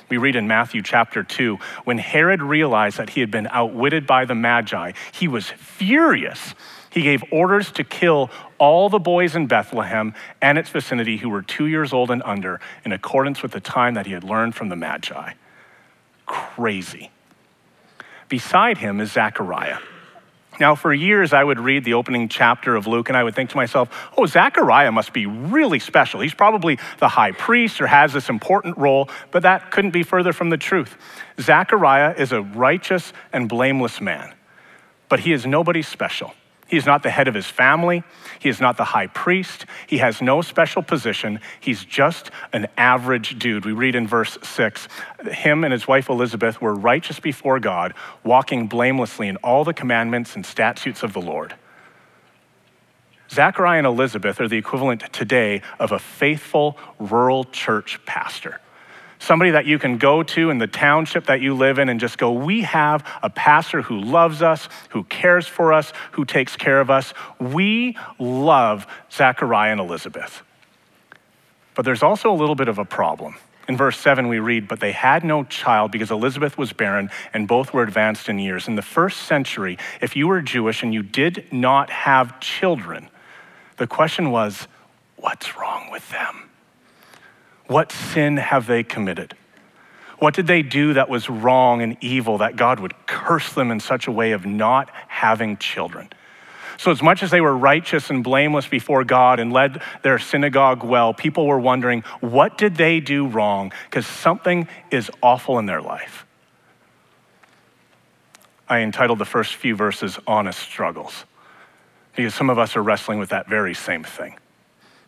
We 0.09 0.17
read 0.17 0.35
in 0.35 0.47
Matthew 0.47 0.81
chapter 0.81 1.23
2 1.23 1.57
when 1.83 1.97
Herod 1.97 2.41
realized 2.41 2.97
that 2.97 3.11
he 3.11 3.19
had 3.19 3.31
been 3.31 3.47
outwitted 3.51 4.07
by 4.07 4.25
the 4.25 4.35
Magi, 4.35 4.93
he 5.11 5.27
was 5.27 5.49
furious 5.49 6.53
he 6.97 7.03
gave 7.03 7.23
orders 7.31 7.71
to 7.73 7.83
kill 7.83 8.31
all 8.57 8.89
the 8.89 8.97
boys 8.97 9.35
in 9.35 9.45
Bethlehem 9.45 10.15
and 10.41 10.57
its 10.57 10.71
vicinity 10.71 11.17
who 11.17 11.29
were 11.29 11.43
two 11.43 11.67
years 11.67 11.93
old 11.93 12.09
and 12.09 12.23
under, 12.23 12.59
in 12.83 12.91
accordance 12.91 13.43
with 13.43 13.51
the 13.51 13.59
time 13.59 13.93
that 13.93 14.07
he 14.07 14.13
had 14.13 14.23
learned 14.23 14.55
from 14.55 14.69
the 14.69 14.75
Magi. 14.75 15.33
Crazy. 16.25 17.11
Beside 18.29 18.79
him 18.79 18.99
is 18.99 19.11
Zechariah. 19.11 19.77
Now, 20.59 20.75
for 20.75 20.93
years, 20.93 21.33
I 21.33 21.43
would 21.43 21.59
read 21.59 21.83
the 21.83 21.93
opening 21.93 22.29
chapter 22.29 22.75
of 22.75 22.87
Luke 22.87 23.09
and 23.09 23.17
I 23.17 23.23
would 23.23 23.35
think 23.35 23.51
to 23.51 23.57
myself, 23.57 23.89
oh, 24.17 24.25
Zechariah 24.25 24.91
must 24.91 25.13
be 25.13 25.25
really 25.25 25.79
special. 25.79 26.19
He's 26.19 26.33
probably 26.33 26.79
the 26.99 27.07
high 27.07 27.31
priest 27.31 27.79
or 27.79 27.87
has 27.87 28.13
this 28.13 28.29
important 28.29 28.77
role, 28.77 29.09
but 29.31 29.43
that 29.43 29.71
couldn't 29.71 29.91
be 29.91 30.03
further 30.03 30.33
from 30.33 30.49
the 30.49 30.57
truth. 30.57 30.97
Zechariah 31.39 32.15
is 32.17 32.31
a 32.31 32.41
righteous 32.41 33.13
and 33.31 33.47
blameless 33.47 34.01
man, 34.01 34.33
but 35.09 35.19
he 35.19 35.31
is 35.31 35.45
nobody 35.45 35.81
special. 35.81 36.33
He 36.67 36.77
is 36.77 36.85
not 36.85 37.03
the 37.03 37.09
head 37.09 37.27
of 37.27 37.33
his 37.33 37.45
family. 37.45 38.03
He 38.39 38.49
is 38.49 38.59
not 38.59 38.77
the 38.77 38.83
high 38.83 39.07
priest. 39.07 39.65
He 39.87 39.99
has 39.99 40.21
no 40.21 40.41
special 40.41 40.83
position. 40.83 41.39
He's 41.59 41.85
just 41.85 42.29
an 42.51 42.67
average 42.77 43.39
dude. 43.39 43.65
We 43.65 43.71
read 43.71 43.95
in 43.95 44.07
verse 44.07 44.37
6 44.43 44.87
him 45.31 45.63
and 45.63 45.71
his 45.71 45.87
wife 45.87 46.09
Elizabeth 46.09 46.61
were 46.61 46.73
righteous 46.73 47.19
before 47.19 47.59
God, 47.59 47.93
walking 48.23 48.67
blamelessly 48.67 49.27
in 49.27 49.37
all 49.37 49.63
the 49.63 49.73
commandments 49.73 50.35
and 50.35 50.45
statutes 50.45 51.03
of 51.03 51.13
the 51.13 51.21
Lord. 51.21 51.55
Zechariah 53.29 53.79
and 53.79 53.87
Elizabeth 53.87 54.39
are 54.39 54.47
the 54.47 54.57
equivalent 54.57 55.11
today 55.11 55.61
of 55.79 55.91
a 55.91 55.99
faithful 55.99 56.77
rural 56.99 57.43
church 57.45 57.99
pastor 58.05 58.61
somebody 59.19 59.51
that 59.51 59.65
you 59.65 59.79
can 59.79 59.97
go 59.97 60.23
to 60.23 60.49
in 60.49 60.57
the 60.57 60.67
township 60.67 61.25
that 61.27 61.41
you 61.41 61.53
live 61.53 61.79
in 61.79 61.89
and 61.89 61.99
just 61.99 62.17
go, 62.17 62.31
We 62.31 62.61
have 62.61 63.05
a 63.23 63.29
pastor 63.29 63.81
who 63.81 63.99
loves 63.99 64.41
us, 64.41 64.69
who 64.89 65.03
cares 65.03 65.47
for 65.47 65.73
us, 65.73 65.93
who 66.11 66.25
takes 66.25 66.55
care 66.55 66.79
of 66.79 66.89
us. 66.89 67.13
We 67.39 67.97
love 68.19 68.87
Zechariah 69.11 69.71
and 69.71 69.81
Elizabeth. 69.81 70.43
But 71.75 71.85
there's 71.85 72.03
also 72.03 72.31
a 72.31 72.35
little 72.35 72.55
bit 72.55 72.67
of 72.67 72.79
a 72.79 72.85
problem. 72.85 73.35
In 73.67 73.75
verse 73.75 73.99
7, 73.99 74.29
we 74.29 74.39
read, 74.39 74.67
But 74.67 74.79
they 74.79 74.93
had 74.93 75.23
no 75.23 75.43
child 75.43 75.91
because 75.91 76.09
Elizabeth 76.09 76.57
was 76.57 76.71
barren 76.73 77.09
and 77.33 77.47
both 77.47 77.73
were 77.73 77.83
advanced 77.83 78.29
in 78.29 78.39
years. 78.39 78.67
In 78.67 78.75
the 78.75 78.81
first 78.81 79.23
century, 79.23 79.77
if 80.01 80.15
you 80.15 80.27
were 80.27 80.41
Jewish 80.41 80.83
and 80.83 80.93
you 80.93 81.03
did 81.03 81.45
not 81.51 81.89
have 81.89 82.39
children, 82.39 83.09
the 83.77 83.87
question 83.87 84.31
was, 84.31 84.67
What's 85.17 85.57
wrong 85.57 85.89
with 85.91 86.09
them? 86.11 86.46
What 87.67 87.91
sin 87.91 88.37
have 88.37 88.65
they 88.65 88.83
committed? 88.83 89.35
What 90.19 90.33
did 90.33 90.47
they 90.47 90.63
do 90.63 90.93
that 90.93 91.09
was 91.09 91.29
wrong 91.29 91.81
and 91.81 91.95
evil 92.01 92.39
that 92.39 92.55
God 92.55 92.79
would 92.79 92.93
curse 93.05 93.53
them 93.53 93.69
in 93.69 93.79
such 93.79 94.07
a 94.07 94.11
way 94.11 94.31
of 94.31 94.45
not 94.45 94.89
having 95.07 95.57
children? 95.57 96.09
So, 96.77 96.91
as 96.91 97.01
much 97.01 97.23
as 97.23 97.31
they 97.31 97.41
were 97.41 97.55
righteous 97.55 98.09
and 98.09 98.23
blameless 98.23 98.67
before 98.67 99.03
God 99.03 99.39
and 99.39 99.51
led 99.51 99.81
their 100.03 100.19
synagogue 100.19 100.83
well, 100.83 101.13
people 101.13 101.47
were 101.47 101.59
wondering, 101.59 102.01
what 102.19 102.57
did 102.57 102.75
they 102.75 102.99
do 102.99 103.27
wrong? 103.27 103.73
Because 103.85 104.05
something 104.05 104.67
is 104.91 105.09
awful 105.21 105.57
in 105.57 105.65
their 105.65 105.81
life. 105.81 106.25
I 108.69 108.79
entitled 108.79 109.17
the 109.17 109.25
first 109.25 109.55
few 109.55 109.75
verses 109.75 110.19
Honest 110.27 110.59
Struggles, 110.59 111.25
because 112.15 112.35
some 112.35 112.49
of 112.49 112.59
us 112.59 112.75
are 112.75 112.83
wrestling 112.83 113.17
with 113.17 113.29
that 113.29 113.47
very 113.47 113.73
same 113.73 114.03
thing. 114.03 114.37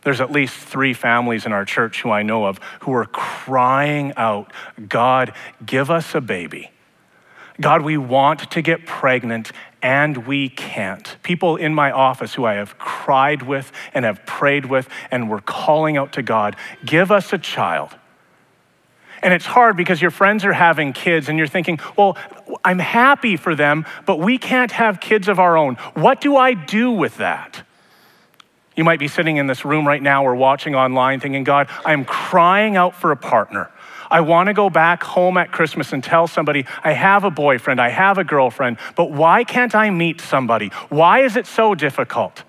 There's 0.02 0.20
at 0.20 0.32
least 0.32 0.54
three 0.54 0.94
families 0.94 1.44
in 1.46 1.52
our 1.52 1.64
church 1.64 2.02
who 2.02 2.10
I 2.10 2.22
know 2.22 2.46
of 2.46 2.58
who 2.80 2.92
are 2.92 3.04
crying 3.04 4.12
out, 4.16 4.52
God, 4.88 5.34
give 5.64 5.90
us 5.90 6.14
a 6.14 6.20
baby. 6.20 6.70
God, 7.60 7.82
we 7.82 7.98
want 7.98 8.50
to 8.52 8.62
get 8.62 8.86
pregnant 8.86 9.52
and 9.82 10.26
we 10.26 10.48
can't. 10.48 11.16
People 11.22 11.56
in 11.56 11.74
my 11.74 11.90
office 11.90 12.34
who 12.34 12.44
I 12.44 12.54
have 12.54 12.78
cried 12.78 13.42
with 13.42 13.70
and 13.92 14.04
have 14.04 14.24
prayed 14.24 14.66
with 14.66 14.88
and 15.10 15.28
were 15.28 15.40
calling 15.40 15.96
out 15.96 16.12
to 16.14 16.22
God, 16.22 16.56
give 16.84 17.10
us 17.10 17.32
a 17.32 17.38
child. 17.38 17.94
And 19.22 19.34
it's 19.34 19.44
hard 19.44 19.76
because 19.76 20.00
your 20.00 20.10
friends 20.10 20.46
are 20.46 20.52
having 20.54 20.94
kids 20.94 21.28
and 21.28 21.36
you're 21.36 21.46
thinking, 21.46 21.78
well, 21.96 22.16
I'm 22.64 22.78
happy 22.78 23.36
for 23.36 23.54
them, 23.54 23.84
but 24.06 24.18
we 24.18 24.38
can't 24.38 24.72
have 24.72 25.00
kids 25.00 25.28
of 25.28 25.38
our 25.38 25.58
own. 25.58 25.74
What 25.94 26.22
do 26.22 26.36
I 26.36 26.54
do 26.54 26.90
with 26.90 27.18
that? 27.18 27.62
You 28.80 28.84
might 28.84 28.98
be 28.98 29.08
sitting 29.08 29.36
in 29.36 29.46
this 29.46 29.66
room 29.66 29.86
right 29.86 30.02
now 30.02 30.24
or 30.24 30.34
watching 30.34 30.74
online 30.74 31.20
thinking, 31.20 31.44
God, 31.44 31.68
I'm 31.84 32.02
crying 32.02 32.76
out 32.76 32.94
for 32.94 33.12
a 33.12 33.16
partner. 33.16 33.70
I 34.10 34.22
want 34.22 34.46
to 34.46 34.54
go 34.54 34.70
back 34.70 35.02
home 35.02 35.36
at 35.36 35.52
Christmas 35.52 35.92
and 35.92 36.02
tell 36.02 36.26
somebody, 36.26 36.64
I 36.82 36.92
have 36.92 37.24
a 37.24 37.30
boyfriend, 37.30 37.78
I 37.78 37.90
have 37.90 38.16
a 38.16 38.24
girlfriend, 38.24 38.78
but 38.96 39.10
why 39.10 39.44
can't 39.44 39.74
I 39.74 39.90
meet 39.90 40.22
somebody? 40.22 40.68
Why 40.88 41.18
is 41.18 41.36
it 41.36 41.46
so 41.46 41.74
difficult? 41.74 42.42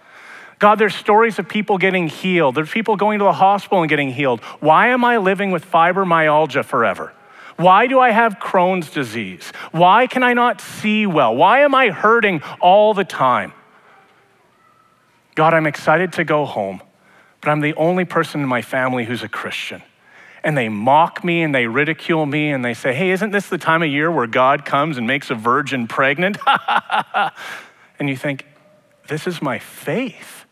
God, 0.57 0.75
there's 0.75 0.95
stories 0.95 1.37
of 1.37 1.49
people 1.49 1.77
getting 1.77 2.07
healed. 2.07 2.55
There's 2.55 2.71
people 2.71 2.95
going 2.95 3.19
to 3.19 3.25
the 3.25 3.33
hospital 3.33 3.81
and 3.81 3.89
getting 3.89 4.13
healed. 4.13 4.39
Why 4.61 4.87
am 4.87 5.03
I 5.03 5.17
living 5.17 5.51
with 5.51 5.69
fibromyalgia 5.69 6.63
forever? 6.63 7.11
Why 7.57 7.87
do 7.87 7.99
I 7.99 8.11
have 8.11 8.39
Crohn's 8.39 8.89
disease? 8.89 9.51
Why 9.73 10.07
can 10.07 10.23
I 10.23 10.31
not 10.31 10.61
see 10.61 11.05
well? 11.05 11.35
Why 11.35 11.59
am 11.59 11.75
I 11.75 11.89
hurting 11.89 12.41
all 12.61 12.93
the 12.93 13.03
time? 13.03 13.51
God, 15.35 15.53
I'm 15.53 15.67
excited 15.67 16.13
to 16.13 16.23
go 16.23 16.45
home, 16.45 16.81
but 17.39 17.49
I'm 17.49 17.61
the 17.61 17.73
only 17.75 18.05
person 18.05 18.41
in 18.41 18.47
my 18.47 18.61
family 18.61 19.05
who's 19.05 19.23
a 19.23 19.29
Christian. 19.29 19.81
And 20.43 20.57
they 20.57 20.69
mock 20.69 21.23
me 21.23 21.43
and 21.43 21.53
they 21.53 21.67
ridicule 21.67 22.25
me 22.25 22.51
and 22.51 22.65
they 22.65 22.73
say, 22.73 22.93
Hey, 22.93 23.11
isn't 23.11 23.31
this 23.31 23.47
the 23.47 23.57
time 23.57 23.83
of 23.83 23.89
year 23.89 24.11
where 24.11 24.27
God 24.27 24.65
comes 24.65 24.97
and 24.97 25.05
makes 25.05 25.29
a 25.29 25.35
virgin 25.35 25.87
pregnant? 25.87 26.37
and 27.99 28.09
you 28.09 28.17
think, 28.17 28.45
This 29.07 29.27
is 29.27 29.41
my 29.41 29.59
faith. 29.59 30.45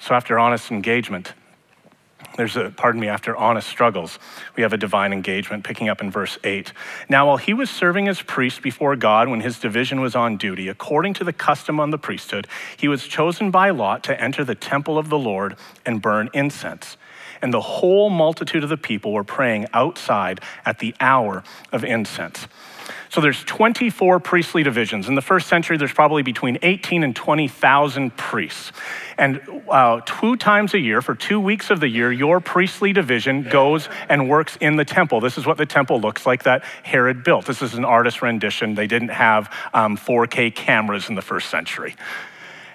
So 0.00 0.14
after 0.14 0.38
honest 0.38 0.70
engagement, 0.70 1.34
there's 2.36 2.56
a, 2.56 2.70
pardon 2.70 3.00
me, 3.00 3.08
after 3.08 3.36
honest 3.36 3.68
struggles, 3.68 4.18
we 4.56 4.62
have 4.62 4.72
a 4.72 4.76
divine 4.76 5.12
engagement, 5.12 5.64
picking 5.64 5.88
up 5.88 6.00
in 6.00 6.10
verse 6.10 6.38
8. 6.42 6.72
Now, 7.08 7.28
while 7.28 7.36
he 7.36 7.54
was 7.54 7.70
serving 7.70 8.08
as 8.08 8.22
priest 8.22 8.62
before 8.62 8.96
God 8.96 9.28
when 9.28 9.40
his 9.40 9.58
division 9.58 10.00
was 10.00 10.14
on 10.14 10.36
duty, 10.36 10.68
according 10.68 11.14
to 11.14 11.24
the 11.24 11.32
custom 11.32 11.78
on 11.78 11.90
the 11.90 11.98
priesthood, 11.98 12.46
he 12.76 12.88
was 12.88 13.06
chosen 13.06 13.50
by 13.50 13.70
lot 13.70 14.02
to 14.04 14.20
enter 14.20 14.44
the 14.44 14.54
temple 14.54 14.98
of 14.98 15.08
the 15.08 15.18
Lord 15.18 15.56
and 15.86 16.02
burn 16.02 16.28
incense. 16.32 16.96
And 17.44 17.52
the 17.52 17.60
whole 17.60 18.08
multitude 18.08 18.64
of 18.64 18.70
the 18.70 18.78
people 18.78 19.12
were 19.12 19.22
praying 19.22 19.66
outside 19.74 20.40
at 20.64 20.78
the 20.78 20.94
hour 20.98 21.44
of 21.72 21.84
incense. 21.84 22.48
So 23.10 23.20
there's 23.20 23.44
24 23.44 24.18
priestly 24.20 24.62
divisions. 24.62 25.08
In 25.08 25.14
the 25.14 25.20
first 25.20 25.46
century, 25.46 25.76
there's 25.76 25.92
probably 25.92 26.22
between 26.22 26.56
18 26.62 27.04
and 27.04 27.14
20,000 27.14 28.16
priests. 28.16 28.72
And 29.18 29.42
uh, 29.68 30.00
two 30.06 30.36
times 30.36 30.72
a 30.72 30.78
year, 30.78 31.02
for 31.02 31.14
two 31.14 31.38
weeks 31.38 31.68
of 31.68 31.80
the 31.80 31.88
year, 31.88 32.10
your 32.10 32.40
priestly 32.40 32.94
division 32.94 33.42
goes 33.42 33.90
and 34.08 34.30
works 34.30 34.56
in 34.62 34.76
the 34.76 34.86
temple. 34.86 35.20
This 35.20 35.36
is 35.36 35.44
what 35.44 35.58
the 35.58 35.66
temple 35.66 36.00
looks 36.00 36.24
like 36.24 36.44
that 36.44 36.64
Herod 36.82 37.24
built. 37.24 37.44
This 37.44 37.60
is 37.60 37.74
an 37.74 37.84
artist 37.84 38.22
rendition. 38.22 38.74
They 38.74 38.86
didn't 38.86 39.10
have 39.10 39.52
um, 39.74 39.98
4K 39.98 40.54
cameras 40.54 41.10
in 41.10 41.14
the 41.14 41.22
first 41.22 41.50
century. 41.50 41.94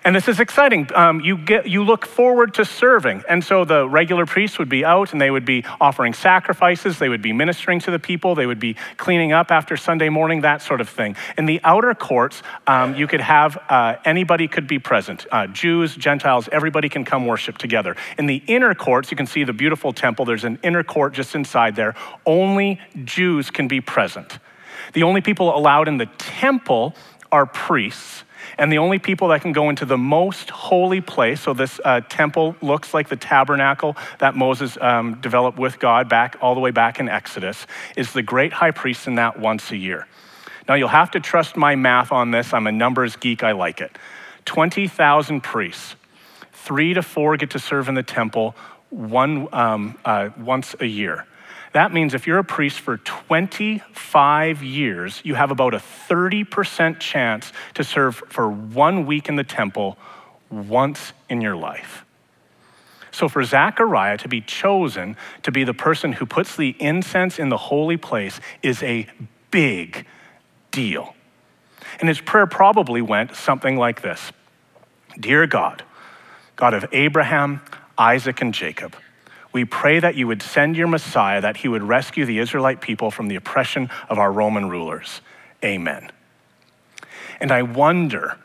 And 0.04 0.16
this 0.16 0.28
is 0.28 0.40
exciting. 0.40 0.88
Um, 0.96 1.20
you, 1.20 1.38
get, 1.38 1.68
you 1.68 1.84
look 1.84 2.06
forward 2.06 2.54
to 2.56 2.66
serving. 2.66 3.24
And 3.28 3.44
so 3.44 3.66
the 3.66 3.88
regular 3.88 4.26
priests 4.26 4.58
would 4.58 4.70
be 4.70 4.86
out 4.86 5.12
and 5.12 5.22
they 5.22 5.30
would 5.30 5.46
be 5.46 5.66
offering 5.82 6.14
sacrifices, 6.14 7.00
they 7.00 7.10
would 7.10 7.22
be 7.22 7.34
ministering 7.34 7.80
to 7.82 7.92
the 7.92 8.00
people, 8.00 8.34
they 8.34 8.46
would 8.46 8.60
be 8.60 8.76
cleaning 8.98 9.34
up 9.34 9.52
after 9.52 9.76
Sunday 9.76 10.10
morning, 10.10 10.42
that 10.42 10.62
sort 10.62 10.80
of 10.80 10.88
thing. 10.88 11.16
In 11.38 11.46
the 11.46 11.60
outer 11.64 11.94
courts, 11.94 12.42
um, 12.66 12.96
you 12.96 13.08
could 13.08 13.22
have 13.22 13.58
uh, 13.70 13.96
anybody 14.06 14.48
could 14.48 14.68
be 14.68 14.80
present 14.80 15.26
uh, 15.32 15.48
Jews, 15.48 15.96
Gentiles, 15.96 16.48
everybody 16.52 16.88
can 16.90 17.04
come 17.04 17.26
worship 17.26 17.58
together. 17.58 17.96
In 18.18 18.26
the 18.26 18.42
inner 18.48 18.74
courts, 18.74 19.12
you 19.12 19.18
can 19.18 19.28
see 19.28 19.44
the 19.44 19.54
beautiful 19.54 19.92
temple. 19.92 20.26
There's 20.26 20.44
an 20.46 20.60
inner 20.64 20.84
court 20.84 21.14
just 21.14 21.36
inside 21.36 21.76
there. 21.76 21.96
Only 22.26 22.80
Jews 23.04 23.52
can 23.52 23.68
be 23.68 23.82
present. 23.82 24.40
The 24.94 25.04
only 25.04 25.22
people 25.22 25.56
allowed 25.56 25.88
in 25.88 25.98
the 25.98 26.08
temple 26.18 26.96
are 27.32 27.46
priests 27.46 28.24
and 28.60 28.72
the 28.72 28.78
only 28.78 29.00
people 29.00 29.30
that 29.30 29.42
can 29.42 29.54
go 29.54 29.70
into 29.70 29.86
the 29.86 29.98
most 29.98 30.50
holy 30.50 31.00
place, 31.00 31.42
so 31.42 31.54
this 31.54 31.80
uh, 31.86 32.02
temple 32.10 32.56
looks 32.62 32.94
like 32.94 33.08
the 33.08 33.16
tabernacle 33.16 33.96
that 34.20 34.36
Moses 34.36 34.78
um, 34.82 35.16
developed 35.22 35.58
with 35.58 35.80
God 35.80 36.10
back 36.10 36.38
all 36.42 36.56
the 36.56 36.60
way 36.60 36.72
back 36.72 37.00
in 37.00 37.08
Exodus, 37.08 37.66
is 37.96 38.12
the 38.12 38.22
great 38.22 38.52
high 38.52 38.72
priest 38.72 39.08
in 39.08 39.16
that 39.16 39.40
once 39.40 39.72
a 39.72 39.78
year. 39.78 40.08
Now 40.68 40.76
you'll 40.76 40.90
have 40.90 41.12
to 41.12 41.22
trust 41.22 41.56
my 41.56 41.76
math 41.76 42.12
on 42.12 42.32
this. 42.32 42.54
I'm 42.54 42.68
a 42.68 42.72
numbers 42.72 43.16
geek, 43.16 43.44
I 43.44 43.54
like 43.54 43.80
it. 43.80 43.98
20,000 44.44 45.42
priests, 45.42 45.96
three 46.52 46.94
to 46.94 47.02
four 47.02 47.38
get 47.38 47.52
to 47.52 47.60
serve 47.60 47.88
in 47.88 47.96
the 47.96 48.04
temple 48.04 48.56
one, 48.90 49.48
um, 49.54 49.98
uh, 50.04 50.30
once 50.38 50.76
a 50.80 50.86
year. 50.86 51.26
That 51.72 51.94
means 51.94 52.14
if 52.14 52.26
you're 52.26 52.40
a 52.40 52.44
priest 52.44 52.80
for 52.80 52.98
25 52.98 54.64
years, 54.64 55.22
you 55.24 55.36
have 55.36 55.52
about 55.52 55.74
a 55.74 55.78
30% 55.78 57.00
chance 57.00 57.54
to 57.76 57.84
serve 57.84 58.16
for 58.16 58.50
one 58.50 59.06
week 59.06 59.30
in 59.30 59.36
the 59.36 59.44
temple 59.44 59.98
once 60.50 61.14
in 61.30 61.42
your 61.42 61.56
life. 61.56 62.06
So, 63.12 63.28
for 63.28 63.44
Zechariah 63.44 64.18
to 64.20 64.28
be 64.28 64.42
chosen 64.42 65.18
to 65.44 65.52
be 65.52 65.64
the 65.64 65.74
person 65.74 66.14
who 66.14 66.26
puts 66.26 66.56
the 66.56 66.76
incense 66.80 67.40
in 67.40 67.50
the 67.50 67.58
holy 67.58 67.98
place 67.98 68.40
is 68.62 68.82
a 68.84 69.08
big 69.52 70.06
deal. 70.72 71.16
And 72.00 72.08
his 72.08 72.22
prayer 72.22 72.46
probably 72.46 73.02
went 73.02 73.36
something 73.36 73.78
like 73.78 74.02
this 74.02 74.32
Dear 75.20 75.48
God, 75.48 75.84
God 76.56 76.74
of 76.74 76.86
Abraham, 76.92 77.62
Isaac, 77.98 78.42
and 78.42 78.54
Jacob, 78.54 78.96
we 79.52 79.66
pray 79.66 80.00
that 80.00 80.16
you 80.16 80.28
would 80.28 80.42
send 80.42 80.76
your 80.76 80.88
Messiah, 80.88 81.42
that 81.42 81.58
he 81.58 81.68
would 81.68 81.84
rescue 81.84 82.26
the 82.26 82.40
Israelite 82.40 82.82
people 82.82 83.12
from 83.12 83.28
the 83.28 83.36
oppression 83.36 83.90
of 84.08 84.20
our 84.20 84.32
Roman 84.32 84.70
rulers. 84.70 85.22
Amen. 85.64 86.12
And 87.40 87.52
I 87.52 87.64
wonder 87.64 88.38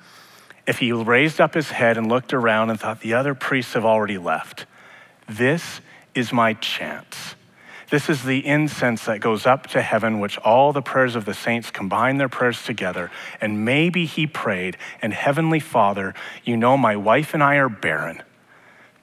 if 0.67 0.79
he 0.79 0.93
raised 0.93 1.41
up 1.41 1.55
his 1.55 1.71
head 1.71 1.99
and 1.99 2.09
looked 2.09 2.33
around 2.33 2.71
and 2.71 2.81
thought, 2.81 3.01
the 3.01 3.15
other 3.15 3.35
priests 3.35 3.75
have 3.75 3.85
already 3.85 4.19
left. 4.19 4.67
This 5.29 5.81
is 6.15 6.33
my 6.33 6.55
chance. 6.55 7.35
This 7.91 8.09
is 8.09 8.25
the 8.25 8.45
incense 8.47 9.05
that 9.05 9.21
goes 9.21 9.47
up 9.47 9.67
to 9.69 9.83
heaven, 9.83 10.19
which 10.21 10.39
all 10.39 10.73
the 10.73 10.83
prayers 10.83 11.17
of 11.17 11.27
the 11.27 11.35
saints 11.35 11.71
combine 11.71 12.17
their 12.17 12.31
prayers 12.31 12.65
together. 12.65 13.11
And 13.41 13.65
maybe 13.65 14.07
he 14.07 14.27
prayed, 14.27 14.79
and 15.03 15.13
Heavenly 15.13 15.61
Father, 15.61 16.15
you 16.45 16.57
know 16.57 16.77
my 16.77 16.97
wife 16.97 17.35
and 17.35 17.43
I 17.43 17.57
are 17.57 17.69
barren. 17.69 18.23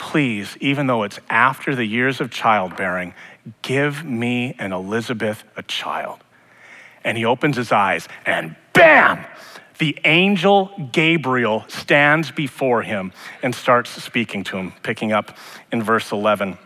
Please, 0.01 0.57
even 0.59 0.87
though 0.87 1.03
it's 1.03 1.19
after 1.29 1.75
the 1.75 1.85
years 1.85 2.19
of 2.19 2.31
childbearing, 2.31 3.13
give 3.61 4.03
me 4.03 4.55
and 4.57 4.73
Elizabeth 4.73 5.43
a 5.55 5.61
child. 5.61 6.19
And 7.03 7.19
he 7.19 7.23
opens 7.23 7.55
his 7.55 7.71
eyes, 7.71 8.09
and 8.25 8.55
bam! 8.73 9.23
The 9.77 9.97
angel 10.03 10.71
Gabriel 10.91 11.65
stands 11.67 12.31
before 12.31 12.81
him 12.81 13.13
and 13.43 13.53
starts 13.53 13.91
speaking 13.91 14.43
to 14.45 14.57
him, 14.57 14.73
picking 14.81 15.11
up 15.11 15.37
in 15.71 15.83
verse 15.83 16.11
11. 16.11 16.57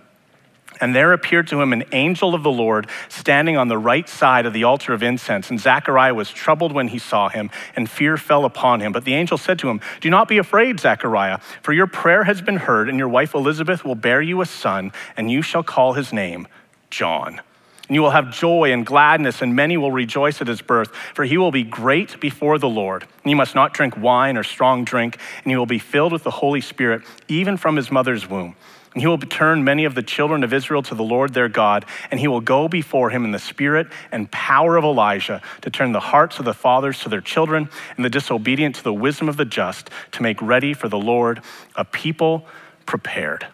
And 0.82 0.96
there 0.96 1.14
appeared 1.14 1.48
to 1.48 1.62
him 1.62 1.74
an 1.74 1.84
angel 1.92 2.36
of 2.36 2.44
the 2.44 2.52
Lord 2.52 2.88
standing 3.10 3.58
on 3.58 3.68
the 3.68 3.78
right 3.78 4.08
side 4.08 4.46
of 4.46 4.54
the 4.54 4.64
altar 4.64 4.94
of 4.94 5.04
incense. 5.04 5.50
And 5.50 5.60
Zechariah 5.60 6.14
was 6.14 6.30
troubled 6.32 6.72
when 6.72 6.90
he 6.90 7.00
saw 7.00 7.30
him, 7.30 7.50
and 7.76 7.90
fear 7.90 8.18
fell 8.18 8.46
upon 8.46 8.82
him. 8.82 8.92
But 8.92 9.06
the 9.06 9.14
angel 9.14 9.38
said 9.38 9.60
to 9.60 9.70
him, 9.70 9.82
Do 10.02 10.10
not 10.10 10.28
be 10.28 10.38
afraid, 10.38 10.80
Zechariah, 10.80 11.40
for 11.62 11.74
your 11.74 11.88
prayer 11.88 12.24
has 12.24 12.42
been 12.42 12.58
heard, 12.58 12.90
and 12.90 12.98
your 12.98 13.10
wife 13.10 13.34
Elizabeth 13.34 13.86
will 13.86 13.96
bear 13.96 14.22
you 14.22 14.42
a 14.42 14.46
son, 14.46 14.92
and 15.16 15.32
you 15.32 15.42
shall 15.42 15.64
call 15.64 15.94
his 15.94 16.12
name 16.12 16.48
John. 16.90 17.42
And 17.88 17.96
you 17.96 18.02
will 18.02 18.12
have 18.12 18.36
joy 18.36 18.72
and 18.74 18.86
gladness, 18.86 19.42
and 19.42 19.56
many 19.56 19.78
will 19.78 19.92
rejoice 19.92 20.42
at 20.42 20.48
his 20.48 20.62
birth, 20.62 20.90
for 21.14 21.24
he 21.24 21.38
will 21.38 21.52
be 21.52 21.64
great 21.64 22.20
before 22.20 22.58
the 22.58 22.70
Lord. 22.70 23.04
And 23.24 23.30
you 23.30 23.36
must 23.36 23.54
not 23.54 23.74
drink 23.74 23.96
wine 23.96 24.38
or 24.38 24.44
strong 24.44 24.86
drink, 24.86 25.20
and 25.44 25.52
he 25.52 25.56
will 25.56 25.68
be 25.68 25.78
filled 25.78 26.12
with 26.12 26.24
the 26.24 26.32
Holy 26.32 26.62
Spirit, 26.62 27.04
even 27.28 27.58
from 27.58 27.76
his 27.76 27.92
mother's 27.92 28.28
womb. 28.28 28.56
And 28.96 29.02
he 29.02 29.08
will 29.08 29.18
turn 29.18 29.66
many 29.66 29.84
of 29.84 29.94
the 29.94 30.02
children 30.02 30.42
of 30.42 30.54
Israel 30.54 30.82
to 30.84 30.96
the 30.96 31.04
Lord 31.04 31.34
their 31.34 31.50
God, 31.50 31.86
and 32.10 32.20
he 32.20 32.30
will 32.30 32.40
go 32.40 32.70
before 32.70 33.10
him 33.10 33.26
in 33.26 33.32
the 33.32 33.40
spirit 33.40 33.88
and 34.10 34.32
power 34.32 34.78
of 34.78 34.86
Elijah 34.86 35.42
to 35.62 35.70
turn 35.70 35.92
the 35.92 36.00
hearts 36.00 36.40
of 36.40 36.46
the 36.46 36.54
fathers 36.54 37.02
to 37.02 37.10
their 37.10 37.20
children 37.20 37.70
and 37.98 38.06
the 38.06 38.10
disobedient 38.10 38.76
to 38.76 38.84
the 38.84 38.94
wisdom 38.94 39.28
of 39.28 39.36
the 39.36 39.44
just, 39.44 39.90
to 40.14 40.24
make 40.24 40.42
ready 40.42 40.74
for 40.74 40.88
the 40.88 40.98
Lord 40.98 41.42
a 41.76 41.84
people 41.84 42.48
prepared. 42.86 43.46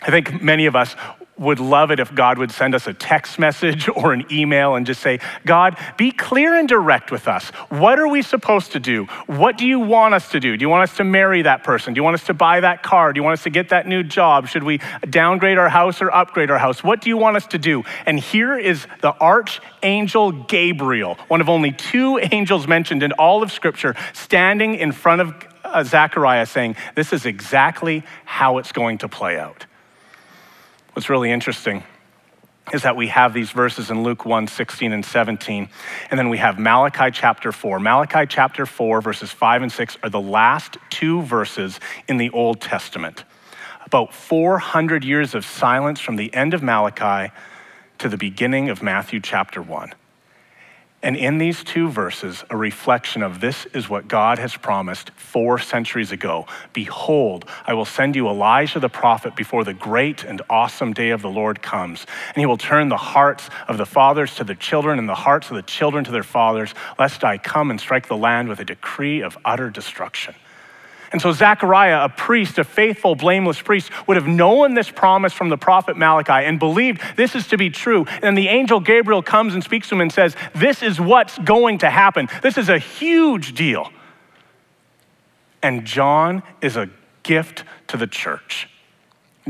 I 0.00 0.10
think 0.10 0.42
many 0.42 0.64
of 0.64 0.74
us 0.74 0.96
would 1.38 1.60
love 1.60 1.90
it 1.90 2.00
if 2.00 2.14
God 2.14 2.38
would 2.38 2.50
send 2.50 2.74
us 2.74 2.86
a 2.86 2.94
text 2.94 3.38
message 3.38 3.88
or 3.96 4.12
an 4.12 4.26
email 4.30 4.74
and 4.74 4.86
just 4.86 5.00
say, 5.00 5.20
God, 5.46 5.78
be 5.96 6.10
clear 6.10 6.54
and 6.54 6.68
direct 6.68 7.10
with 7.10 7.28
us. 7.28 7.48
What 7.68 7.98
are 7.98 8.08
we 8.08 8.22
supposed 8.22 8.72
to 8.72 8.80
do? 8.80 9.04
What 9.26 9.56
do 9.56 9.66
you 9.66 9.80
want 9.80 10.14
us 10.14 10.30
to 10.30 10.40
do? 10.40 10.56
Do 10.56 10.62
you 10.62 10.68
want 10.68 10.90
us 10.90 10.96
to 10.96 11.04
marry 11.04 11.42
that 11.42 11.64
person? 11.64 11.94
Do 11.94 11.98
you 11.98 12.02
want 12.02 12.14
us 12.14 12.24
to 12.24 12.34
buy 12.34 12.60
that 12.60 12.82
car? 12.82 13.12
Do 13.12 13.18
you 13.18 13.24
want 13.24 13.34
us 13.34 13.44
to 13.44 13.50
get 13.50 13.70
that 13.70 13.86
new 13.86 14.02
job? 14.02 14.48
Should 14.48 14.64
we 14.64 14.80
downgrade 15.08 15.58
our 15.58 15.68
house 15.68 16.02
or 16.02 16.10
upgrade 16.14 16.50
our 16.50 16.58
house? 16.58 16.82
What 16.82 17.00
do 17.00 17.08
you 17.08 17.16
want 17.16 17.36
us 17.36 17.46
to 17.48 17.58
do? 17.58 17.84
And 18.06 18.18
here 18.18 18.58
is 18.58 18.86
the 19.00 19.14
archangel 19.20 20.32
Gabriel, 20.32 21.16
one 21.28 21.40
of 21.40 21.48
only 21.48 21.72
two 21.72 22.18
angels 22.32 22.66
mentioned 22.66 23.02
in 23.02 23.12
all 23.12 23.42
of 23.42 23.52
Scripture, 23.52 23.94
standing 24.12 24.74
in 24.74 24.92
front 24.92 25.20
of 25.20 25.34
uh, 25.64 25.84
Zechariah 25.84 26.46
saying, 26.46 26.76
This 26.94 27.12
is 27.12 27.26
exactly 27.26 28.02
how 28.24 28.58
it's 28.58 28.72
going 28.72 28.98
to 28.98 29.08
play 29.08 29.38
out. 29.38 29.66
What's 30.98 31.08
really 31.08 31.30
interesting 31.30 31.84
is 32.72 32.82
that 32.82 32.96
we 32.96 33.06
have 33.06 33.32
these 33.32 33.52
verses 33.52 33.88
in 33.88 34.02
Luke 34.02 34.24
1 34.24 34.48
16 34.48 34.92
and 34.92 35.04
17. 35.04 35.68
And 36.10 36.18
then 36.18 36.28
we 36.28 36.38
have 36.38 36.58
Malachi 36.58 37.12
chapter 37.12 37.52
4. 37.52 37.78
Malachi 37.78 38.26
chapter 38.28 38.66
4, 38.66 39.00
verses 39.00 39.30
5 39.30 39.62
and 39.62 39.70
6 39.70 39.98
are 40.02 40.10
the 40.10 40.20
last 40.20 40.76
two 40.90 41.22
verses 41.22 41.78
in 42.08 42.16
the 42.16 42.30
Old 42.30 42.60
Testament. 42.60 43.22
About 43.86 44.12
400 44.12 45.04
years 45.04 45.36
of 45.36 45.44
silence 45.44 46.00
from 46.00 46.16
the 46.16 46.34
end 46.34 46.52
of 46.52 46.64
Malachi 46.64 47.32
to 47.98 48.08
the 48.08 48.16
beginning 48.16 48.68
of 48.68 48.82
Matthew 48.82 49.20
chapter 49.20 49.62
1. 49.62 49.94
And 51.00 51.16
in 51.16 51.38
these 51.38 51.62
two 51.62 51.88
verses, 51.88 52.44
a 52.50 52.56
reflection 52.56 53.22
of 53.22 53.40
this 53.40 53.66
is 53.66 53.88
what 53.88 54.08
God 54.08 54.40
has 54.40 54.56
promised 54.56 55.10
four 55.10 55.60
centuries 55.60 56.10
ago. 56.10 56.46
Behold, 56.72 57.44
I 57.64 57.74
will 57.74 57.84
send 57.84 58.16
you 58.16 58.28
Elijah 58.28 58.80
the 58.80 58.88
prophet 58.88 59.36
before 59.36 59.62
the 59.62 59.74
great 59.74 60.24
and 60.24 60.42
awesome 60.50 60.92
day 60.92 61.10
of 61.10 61.22
the 61.22 61.30
Lord 61.30 61.62
comes. 61.62 62.04
And 62.34 62.40
he 62.40 62.46
will 62.46 62.58
turn 62.58 62.88
the 62.88 62.96
hearts 62.96 63.48
of 63.68 63.78
the 63.78 63.86
fathers 63.86 64.34
to 64.36 64.44
the 64.44 64.56
children 64.56 64.98
and 64.98 65.08
the 65.08 65.14
hearts 65.14 65.50
of 65.50 65.56
the 65.56 65.62
children 65.62 66.04
to 66.04 66.10
their 66.10 66.24
fathers, 66.24 66.74
lest 66.98 67.22
I 67.22 67.38
come 67.38 67.70
and 67.70 67.80
strike 67.80 68.08
the 68.08 68.16
land 68.16 68.48
with 68.48 68.58
a 68.58 68.64
decree 68.64 69.20
of 69.20 69.38
utter 69.44 69.70
destruction. 69.70 70.34
And 71.12 71.22
so 71.22 71.32
Zechariah, 71.32 72.04
a 72.04 72.08
priest, 72.08 72.58
a 72.58 72.64
faithful, 72.64 73.14
blameless 73.14 73.60
priest, 73.60 73.90
would 74.06 74.16
have 74.16 74.26
known 74.26 74.74
this 74.74 74.90
promise 74.90 75.32
from 75.32 75.48
the 75.48 75.56
prophet 75.56 75.96
Malachi 75.96 76.44
and 76.46 76.58
believed 76.58 77.00
this 77.16 77.34
is 77.34 77.46
to 77.48 77.56
be 77.56 77.70
true. 77.70 78.06
And 78.22 78.36
the 78.36 78.48
angel 78.48 78.80
Gabriel 78.80 79.22
comes 79.22 79.54
and 79.54 79.64
speaks 79.64 79.88
to 79.88 79.94
him 79.94 80.02
and 80.02 80.12
says, 80.12 80.36
This 80.54 80.82
is 80.82 81.00
what's 81.00 81.38
going 81.38 81.78
to 81.78 81.90
happen. 81.90 82.28
This 82.42 82.58
is 82.58 82.68
a 82.68 82.78
huge 82.78 83.54
deal. 83.54 83.90
And 85.62 85.84
John 85.84 86.42
is 86.60 86.76
a 86.76 86.90
gift 87.22 87.64
to 87.88 87.96
the 87.96 88.06
church. 88.06 88.68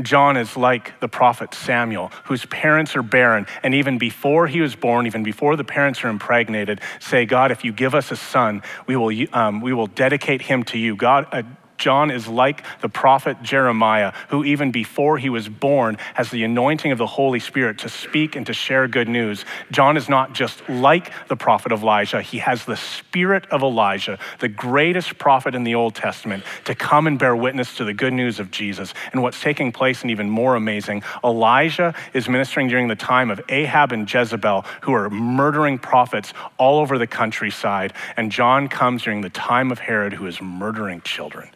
John 0.01 0.37
is 0.37 0.55
like 0.55 0.99
the 0.99 1.07
prophet 1.07 1.53
Samuel, 1.53 2.11
whose 2.25 2.45
parents 2.45 2.95
are 2.95 3.03
barren, 3.03 3.47
and 3.63 3.73
even 3.73 3.97
before 3.97 4.47
he 4.47 4.61
was 4.61 4.75
born, 4.75 5.07
even 5.07 5.23
before 5.23 5.55
the 5.55 5.63
parents 5.63 6.03
are 6.03 6.09
impregnated, 6.09 6.81
say, 6.99 7.25
God, 7.25 7.51
if 7.51 7.63
you 7.63 7.71
give 7.71 7.93
us 7.93 8.11
a 8.11 8.15
son, 8.15 8.61
we 8.87 8.95
will, 8.95 9.11
um, 9.33 9.61
we 9.61 9.73
will 9.73 9.87
dedicate 9.87 10.41
him 10.41 10.63
to 10.65 10.77
you. 10.77 10.95
God, 10.95 11.27
uh, 11.31 11.43
John 11.79 12.11
is 12.11 12.27
like 12.27 12.63
the 12.81 12.89
prophet 12.89 13.41
Jeremiah, 13.41 14.13
who 14.27 14.43
even 14.43 14.71
before 14.71 15.17
he 15.17 15.29
was 15.29 15.49
born 15.49 15.97
has 16.13 16.29
the 16.29 16.43
anointing 16.43 16.91
of 16.91 16.97
the 16.97 17.07
Holy 17.07 17.39
Spirit 17.39 17.79
to 17.79 17.89
speak 17.89 18.35
and 18.35 18.45
to 18.45 18.53
share 18.53 18.87
good 18.87 19.07
news. 19.07 19.45
John 19.71 19.97
is 19.97 20.09
not 20.09 20.33
just 20.33 20.67
like 20.69 21.11
the 21.27 21.35
prophet 21.37 21.71
Elijah, 21.71 22.21
he 22.21 22.39
has 22.39 22.65
the 22.65 22.75
spirit 22.75 23.45
of 23.47 23.63
Elijah, 23.63 24.19
the 24.39 24.49
greatest 24.49 25.17
prophet 25.17 25.55
in 25.55 25.63
the 25.63 25.75
Old 25.75 25.95
Testament, 25.95 26.43
to 26.65 26.75
come 26.75 27.07
and 27.07 27.17
bear 27.17 27.35
witness 27.35 27.75
to 27.77 27.85
the 27.85 27.93
good 27.93 28.13
news 28.13 28.39
of 28.39 28.51
Jesus. 28.51 28.93
And 29.11 29.23
what's 29.23 29.41
taking 29.41 29.71
place, 29.71 30.01
and 30.01 30.11
even 30.11 30.29
more 30.29 30.55
amazing, 30.55 31.03
Elijah 31.23 31.95
is 32.13 32.27
ministering 32.27 32.67
during 32.67 32.89
the 32.89 32.95
time 32.95 33.31
of 33.31 33.41
Ahab 33.49 33.93
and 33.93 34.11
Jezebel, 34.11 34.65
who 34.81 34.93
are 34.93 35.09
murdering 35.09 35.79
prophets 35.79 36.33
all 36.57 36.79
over 36.79 36.97
the 36.97 37.07
countryside. 37.07 37.93
And 38.17 38.31
John 38.31 38.67
comes 38.67 39.03
during 39.03 39.21
the 39.21 39.29
time 39.29 39.71
of 39.71 39.79
Herod, 39.79 40.13
who 40.13 40.27
is 40.27 40.41
murdering 40.41 41.01
children. 41.01 41.49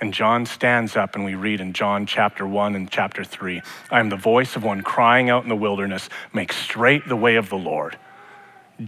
And 0.00 0.14
John 0.14 0.46
stands 0.46 0.96
up, 0.96 1.16
and 1.16 1.24
we 1.24 1.34
read 1.34 1.60
in 1.60 1.72
John 1.72 2.06
chapter 2.06 2.46
1 2.46 2.76
and 2.76 2.90
chapter 2.90 3.24
3 3.24 3.62
I 3.90 4.00
am 4.00 4.08
the 4.08 4.16
voice 4.16 4.54
of 4.54 4.62
one 4.62 4.82
crying 4.82 5.28
out 5.28 5.42
in 5.42 5.48
the 5.48 5.56
wilderness, 5.56 6.08
make 6.32 6.52
straight 6.52 7.08
the 7.08 7.16
way 7.16 7.36
of 7.36 7.48
the 7.48 7.56
Lord. 7.56 7.98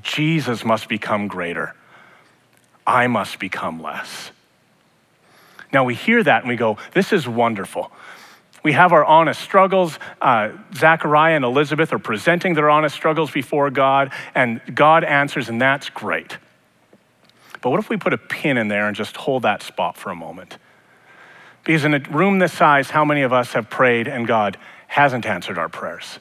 Jesus 0.02 0.64
must 0.64 0.88
become 0.88 1.26
greater, 1.26 1.74
I 2.86 3.06
must 3.08 3.38
become 3.38 3.82
less. 3.82 4.30
Now 5.72 5.84
we 5.84 5.94
hear 5.94 6.22
that 6.22 6.42
and 6.42 6.48
we 6.48 6.56
go, 6.56 6.78
This 6.94 7.12
is 7.12 7.26
wonderful. 7.26 7.90
We 8.62 8.72
have 8.72 8.92
our 8.92 9.04
honest 9.04 9.40
struggles. 9.40 9.98
Uh, 10.20 10.50
Zechariah 10.74 11.34
and 11.34 11.44
Elizabeth 11.44 11.92
are 11.92 11.98
presenting 11.98 12.54
their 12.54 12.68
honest 12.68 12.94
struggles 12.94 13.30
before 13.30 13.70
God, 13.70 14.12
and 14.34 14.60
God 14.74 15.02
answers, 15.02 15.48
and 15.48 15.60
that's 15.60 15.88
great. 15.88 16.36
But 17.62 17.70
what 17.70 17.80
if 17.80 17.88
we 17.88 17.96
put 17.96 18.12
a 18.12 18.18
pin 18.18 18.58
in 18.58 18.68
there 18.68 18.86
and 18.86 18.94
just 18.94 19.16
hold 19.16 19.42
that 19.42 19.62
spot 19.62 19.96
for 19.96 20.10
a 20.10 20.14
moment? 20.14 20.58
Because 21.64 21.84
in 21.84 21.94
a 21.94 22.00
room 22.10 22.38
this 22.38 22.52
size, 22.52 22.90
how 22.90 23.04
many 23.04 23.22
of 23.22 23.32
us 23.32 23.52
have 23.52 23.68
prayed 23.68 24.08
and 24.08 24.26
God 24.26 24.56
hasn't 24.86 25.26
answered 25.26 25.58
our 25.58 25.68
prayers? 25.68 26.18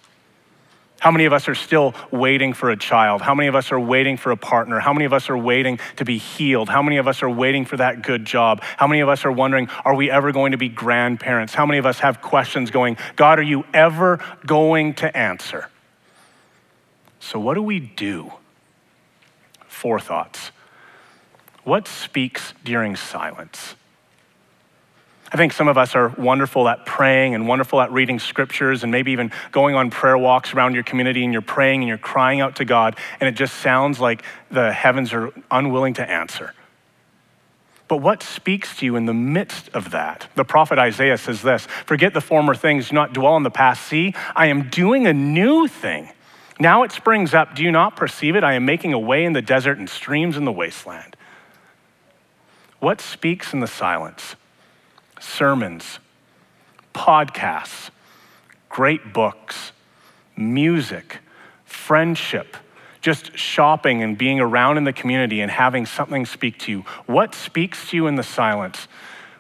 How 1.00 1.12
many 1.12 1.26
of 1.26 1.32
us 1.32 1.48
are 1.48 1.56
still 1.56 1.96
waiting 2.12 2.54
for 2.54 2.70
a 2.70 2.78
child? 2.78 3.22
How 3.22 3.34
many 3.34 3.48
of 3.48 3.56
us 3.56 3.72
are 3.72 3.80
waiting 3.80 4.18
for 4.18 4.32
a 4.32 4.38
partner? 4.38 4.80
How 4.80 4.92
many 4.92 5.06
of 5.06 5.14
us 5.14 5.30
are 5.30 5.38
waiting 5.38 5.80
to 5.96 6.04
be 6.04 6.18
healed? 6.18 6.68
How 6.68 6.82
many 6.82 6.98
of 6.98 7.08
us 7.08 7.24
are 7.24 7.30
waiting 7.30 7.64
for 7.64 7.78
that 7.78 8.02
good 8.02 8.26
job? 8.26 8.62
How 8.76 8.86
many 8.86 9.00
of 9.00 9.08
us 9.08 9.24
are 9.24 9.32
wondering, 9.32 9.70
are 9.86 9.96
we 9.96 10.12
ever 10.12 10.34
going 10.34 10.52
to 10.52 10.58
be 10.58 10.68
grandparents? 10.68 11.54
How 11.54 11.66
many 11.66 11.78
of 11.78 11.86
us 11.86 12.00
have 12.00 12.22
questions 12.22 12.70
going, 12.70 12.98
God, 13.16 13.40
are 13.40 13.44
you 13.44 13.64
ever 13.74 14.20
going 14.46 14.94
to 14.96 15.16
answer? 15.16 15.70
So, 17.22 17.40
what 17.40 17.54
do 17.54 17.64
we 17.64 17.80
do? 17.80 18.34
Four 19.68 20.02
thoughts. 20.02 20.52
What 21.64 21.88
speaks 21.88 22.54
during 22.64 22.98
silence? 22.98 23.76
I 25.32 25.38
think 25.38 25.54
some 25.54 25.68
of 25.68 25.78
us 25.78 25.96
are 25.96 26.10
wonderful 26.10 26.68
at 26.68 26.86
praying 26.86 27.36
and 27.36 27.48
wonderful 27.48 27.80
at 27.82 27.92
reading 27.92 28.18
scriptures 28.18 28.82
and 28.82 28.92
maybe 28.92 29.12
even 29.12 29.32
going 29.52 29.76
on 29.76 29.92
prayer 29.92 30.18
walks 30.18 30.54
around 30.54 30.74
your 30.74 30.84
community 30.84 31.24
and 31.24 31.32
you're 31.32 31.42
praying 31.44 31.82
and 31.82 31.88
you're 31.88 32.00
crying 32.00 32.42
out 32.42 32.56
to 32.56 32.66
God, 32.66 32.96
and 33.20 33.28
it 33.28 33.34
just 33.34 33.58
sounds 33.58 34.00
like 34.00 34.24
the 34.50 34.72
heavens 34.74 35.14
are 35.14 35.32
unwilling 35.52 35.94
to 35.96 36.10
answer. 36.10 36.54
But 37.88 37.98
what 37.98 38.22
speaks 38.22 38.78
to 38.78 38.86
you 38.86 38.96
in 38.96 39.06
the 39.06 39.14
midst 39.14 39.70
of 39.70 39.92
that? 39.92 40.28
The 40.36 40.46
prophet 40.46 40.78
Isaiah 40.78 41.18
says 41.18 41.42
this 41.42 41.66
Forget 41.86 42.14
the 42.14 42.22
former 42.22 42.56
things, 42.56 42.90
do 42.90 42.96
not 42.96 43.14
dwell 43.14 43.34
on 43.34 43.44
the 43.44 43.52
past. 43.52 43.84
See, 43.88 44.14
I 44.36 44.48
am 44.48 44.70
doing 44.70 45.08
a 45.08 45.14
new 45.14 45.68
thing. 45.68 46.10
Now 46.60 46.84
it 46.84 46.92
springs 46.92 47.34
up. 47.34 47.56
Do 47.56 47.64
you 47.64 47.72
not 47.72 47.96
perceive 47.96 48.36
it? 48.36 48.44
I 48.44 48.54
am 48.54 48.66
making 48.66 48.94
a 48.94 49.00
way 49.00 49.26
in 49.26 49.34
the 49.34 49.42
desert 49.42 49.78
and 49.78 49.90
streams 49.90 50.38
in 50.38 50.46
the 50.46 50.52
wasteland. 50.52 51.16
What 52.80 53.02
speaks 53.02 53.54
in 53.54 53.60
the 53.60 53.68
silence? 53.68 54.36
Sermons, 55.20 56.00
podcasts, 56.94 57.90
great 58.70 59.14
books, 59.14 59.72
music, 60.36 61.20
friendship, 61.66 62.58
just 63.02 63.38
shopping 63.38 64.04
and 64.04 64.18
being 64.18 64.40
around 64.40 64.78
in 64.78 64.84
the 64.84 64.94
community 64.94 65.42
and 65.42 65.52
having 65.52 65.86
something 65.86 66.26
speak 66.26 66.60
to 66.60 66.72
you. 66.72 66.86
What 67.06 67.34
speaks 67.34 67.90
to 67.90 67.96
you 67.96 68.08
in 68.08 68.16
the 68.16 68.24
silence 68.24 68.88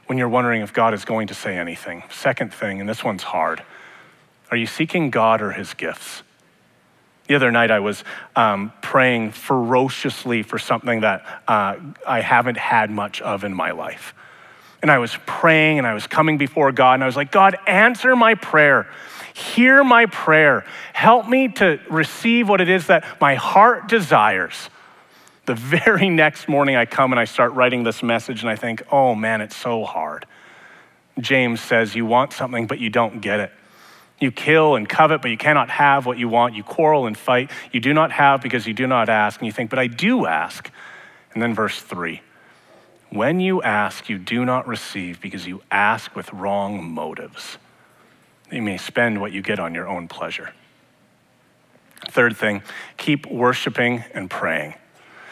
when 0.07 0.17
you're 0.17 0.29
wondering 0.29 0.61
if 0.61 0.73
God 0.73 0.93
is 0.93 1.05
going 1.05 1.27
to 1.27 1.33
say 1.33 1.57
anything? 1.57 2.03
Second 2.09 2.53
thing, 2.53 2.79
and 2.79 2.87
this 2.87 3.03
one's 3.03 3.23
hard 3.23 3.63
are 4.51 4.57
you 4.57 4.65
seeking 4.65 5.09
God 5.09 5.41
or 5.41 5.51
his 5.51 5.73
gifts? 5.73 6.23
The 7.27 7.35
other 7.35 7.51
night, 7.51 7.69
I 7.69 7.79
was 7.79 8.03
um, 8.35 8.73
praying 8.81 9.33
ferociously 9.33 10.41
for 10.41 10.57
something 10.57 11.01
that 11.01 11.23
uh, 11.47 11.75
I 12.07 12.21
haven't 12.21 12.57
had 12.57 12.89
much 12.89 13.21
of 13.21 13.43
in 13.43 13.53
my 13.53 13.71
life. 13.71 14.15
And 14.81 14.89
I 14.89 14.97
was 14.97 15.17
praying 15.25 15.77
and 15.77 15.85
I 15.85 15.93
was 15.93 16.07
coming 16.07 16.37
before 16.37 16.71
God, 16.71 16.93
and 16.95 17.03
I 17.03 17.05
was 17.05 17.15
like, 17.15 17.31
God, 17.31 17.57
answer 17.67 18.15
my 18.15 18.35
prayer. 18.35 18.87
Hear 19.33 19.83
my 19.83 20.05
prayer. 20.05 20.65
Help 20.93 21.27
me 21.27 21.49
to 21.49 21.79
receive 21.89 22.49
what 22.49 22.61
it 22.61 22.69
is 22.69 22.87
that 22.87 23.05
my 23.21 23.35
heart 23.35 23.87
desires. 23.87 24.69
The 25.45 25.55
very 25.55 26.09
next 26.23 26.47
morning, 26.47 26.75
I 26.75 26.85
come 26.85 27.11
and 27.11 27.19
I 27.19 27.25
start 27.25 27.53
writing 27.53 27.83
this 27.83 28.03
message, 28.03 28.41
and 28.41 28.49
I 28.49 28.55
think, 28.55 28.83
oh 28.91 29.15
man, 29.15 29.41
it's 29.41 29.55
so 29.55 29.83
hard. 29.83 30.25
James 31.19 31.59
says, 31.61 31.95
You 31.95 32.05
want 32.05 32.33
something, 32.33 32.67
but 32.67 32.79
you 32.79 32.89
don't 32.89 33.21
get 33.21 33.39
it. 33.39 33.51
You 34.19 34.31
kill 34.31 34.75
and 34.75 34.87
covet, 34.87 35.21
but 35.21 35.31
you 35.31 35.37
cannot 35.37 35.69
have 35.69 36.05
what 36.05 36.17
you 36.17 36.27
want. 36.27 36.55
You 36.55 36.63
quarrel 36.63 37.07
and 37.07 37.17
fight. 37.17 37.51
You 37.71 37.79
do 37.79 37.93
not 37.93 38.11
have 38.11 38.41
because 38.41 38.67
you 38.67 38.73
do 38.73 38.85
not 38.85 39.07
ask. 39.07 39.39
And 39.39 39.45
you 39.45 39.51
think, 39.51 39.69
but 39.69 39.79
I 39.79 39.87
do 39.87 40.25
ask. 40.25 40.69
And 41.33 41.41
then 41.41 41.53
verse 41.53 41.81
three 41.81 42.21
when 43.11 43.39
you 43.39 43.61
ask, 43.61 44.09
you 44.09 44.17
do 44.17 44.45
not 44.45 44.67
receive 44.67 45.19
because 45.21 45.47
you 45.47 45.61
ask 45.71 46.15
with 46.15 46.31
wrong 46.31 46.83
motives. 46.83 47.57
You 48.51 48.61
may 48.61 48.77
spend 48.77 49.21
what 49.21 49.31
you 49.31 49.41
get 49.41 49.59
on 49.59 49.73
your 49.73 49.87
own 49.87 50.07
pleasure. 50.07 50.53
Third 52.09 52.37
thing, 52.37 52.63
keep 52.97 53.25
worshiping 53.27 54.03
and 54.13 54.29
praying. 54.29 54.75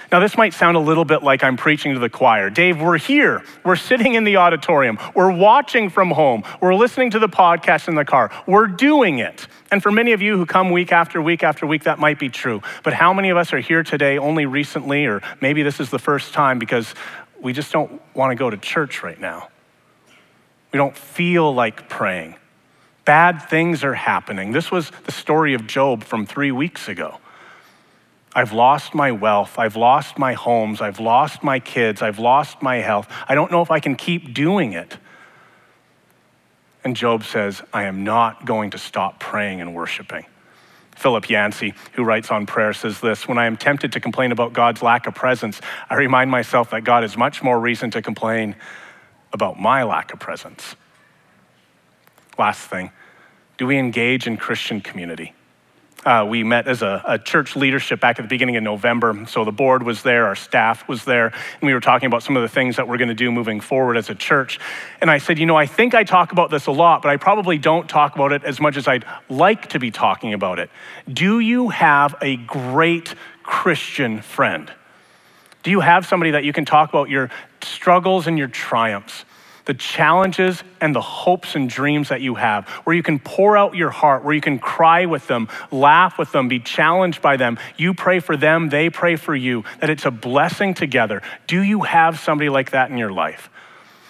Now, 0.09 0.21
this 0.21 0.37
might 0.37 0.53
sound 0.53 0.77
a 0.77 0.79
little 0.79 1.03
bit 1.03 1.21
like 1.21 1.43
I'm 1.43 1.57
preaching 1.57 1.93
to 1.93 1.99
the 1.99 2.09
choir. 2.09 2.49
Dave, 2.49 2.79
we're 2.79 2.97
here. 2.97 3.43
We're 3.65 3.75
sitting 3.75 4.13
in 4.13 4.23
the 4.23 4.37
auditorium. 4.37 4.97
We're 5.13 5.31
watching 5.31 5.89
from 5.89 6.11
home. 6.11 6.43
We're 6.61 6.75
listening 6.75 7.09
to 7.11 7.19
the 7.19 7.27
podcast 7.27 7.89
in 7.89 7.95
the 7.95 8.05
car. 8.05 8.31
We're 8.45 8.67
doing 8.67 9.19
it. 9.19 9.47
And 9.69 9.83
for 9.83 9.91
many 9.91 10.13
of 10.13 10.21
you 10.21 10.37
who 10.37 10.45
come 10.45 10.71
week 10.71 10.93
after 10.93 11.21
week 11.21 11.43
after 11.43 11.67
week, 11.67 11.83
that 11.83 11.99
might 11.99 12.19
be 12.19 12.29
true. 12.29 12.61
But 12.83 12.93
how 12.93 13.11
many 13.11 13.29
of 13.29 13.37
us 13.37 13.51
are 13.51 13.59
here 13.59 13.83
today 13.83 14.17
only 14.17 14.45
recently, 14.45 15.05
or 15.05 15.21
maybe 15.41 15.61
this 15.61 15.81
is 15.81 15.89
the 15.89 15.99
first 15.99 16.33
time 16.33 16.57
because 16.57 16.93
we 17.41 17.53
just 17.53 17.71
don't 17.71 18.01
want 18.15 18.31
to 18.31 18.35
go 18.35 18.49
to 18.49 18.57
church 18.57 19.03
right 19.03 19.19
now? 19.19 19.49
We 20.71 20.77
don't 20.77 20.95
feel 20.95 21.53
like 21.53 21.89
praying. 21.89 22.35
Bad 23.05 23.39
things 23.49 23.83
are 23.83 23.93
happening. 23.93 24.51
This 24.51 24.69
was 24.69 24.91
the 25.05 25.11
story 25.11 25.53
of 25.53 25.65
Job 25.65 26.03
from 26.03 26.25
three 26.25 26.51
weeks 26.51 26.89
ago. 26.89 27.19
I've 28.35 28.53
lost 28.53 28.93
my 28.93 29.11
wealth. 29.11 29.57
I've 29.57 29.75
lost 29.75 30.19
my 30.19 30.33
homes. 30.33 30.81
I've 30.81 30.99
lost 30.99 31.41
my 31.41 31.59
kids. 31.59 32.01
I've 32.01 32.19
lost 32.19 32.61
my 32.61 32.77
health. 32.77 33.07
I 33.27 33.33
don't 33.33 33.51
know 33.51 33.61
if 33.61 33.71
I 33.71 33.79
can 33.79 33.95
keep 33.95 34.33
doing 34.33 34.73
it. 34.73 34.97
And 36.83 36.95
Job 36.95 37.23
says, 37.23 37.61
I 37.73 37.83
am 37.83 38.03
not 38.03 38.45
going 38.45 38.71
to 38.71 38.77
stop 38.77 39.19
praying 39.19 39.61
and 39.61 39.73
worshiping. 39.73 40.25
Philip 40.97 41.29
Yancey, 41.29 41.75
who 41.93 42.03
writes 42.03 42.31
on 42.31 42.47
prayer, 42.47 42.73
says 42.73 42.99
this 42.99 43.27
When 43.27 43.37
I 43.37 43.45
am 43.45 43.55
tempted 43.55 43.91
to 43.93 43.99
complain 43.99 44.31
about 44.31 44.53
God's 44.53 44.81
lack 44.81 45.05
of 45.05 45.13
presence, 45.13 45.61
I 45.89 45.95
remind 45.95 46.31
myself 46.31 46.71
that 46.71 46.83
God 46.83 47.03
has 47.03 47.15
much 47.15 47.43
more 47.43 47.59
reason 47.59 47.91
to 47.91 48.01
complain 48.01 48.55
about 49.31 49.59
my 49.59 49.83
lack 49.83 50.11
of 50.11 50.19
presence. 50.19 50.75
Last 52.39 52.61
thing, 52.61 52.91
do 53.57 53.67
we 53.67 53.77
engage 53.77 54.25
in 54.25 54.37
Christian 54.37 54.81
community? 54.81 55.33
Uh, 56.07 56.23
we 56.23 56.41
met 56.41 56.69
as 56.69 56.83
a, 56.83 57.03
a, 57.05 57.19
church 57.19 57.57
leadership 57.57 57.99
back 57.99 58.17
at 58.17 58.21
the 58.21 58.29
beginning 58.29 58.55
of 58.55 58.63
November. 58.63 59.25
So 59.27 59.43
the 59.43 59.51
board 59.51 59.83
was 59.83 60.03
there, 60.03 60.25
our 60.25 60.37
staff 60.37 60.87
was 60.87 61.03
there, 61.03 61.25
and 61.25 61.61
we 61.61 61.73
were 61.73 61.81
talking 61.81 62.07
about 62.07 62.23
some 62.23 62.37
of 62.37 62.43
the 62.43 62.47
things 62.47 62.77
that 62.77 62.87
we're 62.87 62.95
going 62.95 63.09
to 63.09 63.13
do 63.13 63.29
moving 63.29 63.59
forward 63.59 63.97
as 63.97 64.09
a 64.09 64.15
church. 64.15 64.57
And 65.01 65.11
I 65.11 65.17
said, 65.17 65.37
You 65.37 65.45
know, 65.45 65.57
I 65.57 65.65
think 65.65 65.93
I 65.93 66.05
talk 66.05 66.31
about 66.31 66.49
this 66.49 66.67
a 66.67 66.71
lot, 66.71 67.01
but 67.01 67.09
I 67.09 67.17
probably 67.17 67.57
don't 67.57 67.89
talk 67.89 68.15
about 68.15 68.31
it 68.31 68.45
as 68.45 68.61
much 68.61 68.77
as 68.77 68.87
I'd 68.87 69.03
like 69.27 69.67
to 69.71 69.79
be 69.79 69.91
talking 69.91 70.33
about 70.33 70.59
it. 70.59 70.69
Do 71.11 71.41
you 71.41 71.67
have 71.67 72.15
a 72.21 72.37
great 72.37 73.13
Christian 73.43 74.21
friend? 74.21 74.71
Do 75.63 75.71
you 75.71 75.81
have 75.81 76.05
somebody 76.05 76.31
that 76.31 76.45
you 76.45 76.53
can 76.53 76.63
talk 76.63 76.87
about 76.87 77.09
your 77.09 77.29
struggles 77.61 78.27
and 78.27 78.37
your 78.37 78.47
triumphs? 78.47 79.25
The 79.67 79.73
challenges 79.73 80.63
and 80.79 80.95
the 80.95 81.01
hopes 81.01 81.53
and 81.53 81.69
dreams 81.69 82.09
that 82.09 82.21
you 82.21 82.35
have, 82.35 82.67
where 82.85 82.95
you 82.95 83.03
can 83.03 83.19
pour 83.19 83.57
out 83.57 83.75
your 83.75 83.89
heart, 83.89 84.23
where 84.23 84.33
you 84.33 84.41
can 84.41 84.57
cry 84.57 85.05
with 85.05 85.27
them, 85.27 85.49
laugh 85.71 86.17
with 86.17 86.31
them, 86.31 86.47
be 86.47 86.59
challenged 86.59 87.21
by 87.21 87.35
them. 87.35 87.59
You 87.75 87.93
pray 87.93 88.19
for 88.19 88.37
them, 88.37 88.69
they 88.69 88.89
pray 88.89 89.17
for 89.17 89.35
you, 89.35 89.65
that 89.81 89.89
it's 89.89 90.05
a 90.05 90.11
blessing 90.11 90.73
together. 90.73 91.21
Do 91.47 91.61
you 91.61 91.81
have 91.81 92.17
somebody 92.17 92.49
like 92.49 92.71
that 92.71 92.89
in 92.89 92.97
your 92.97 93.11
life? 93.11 93.49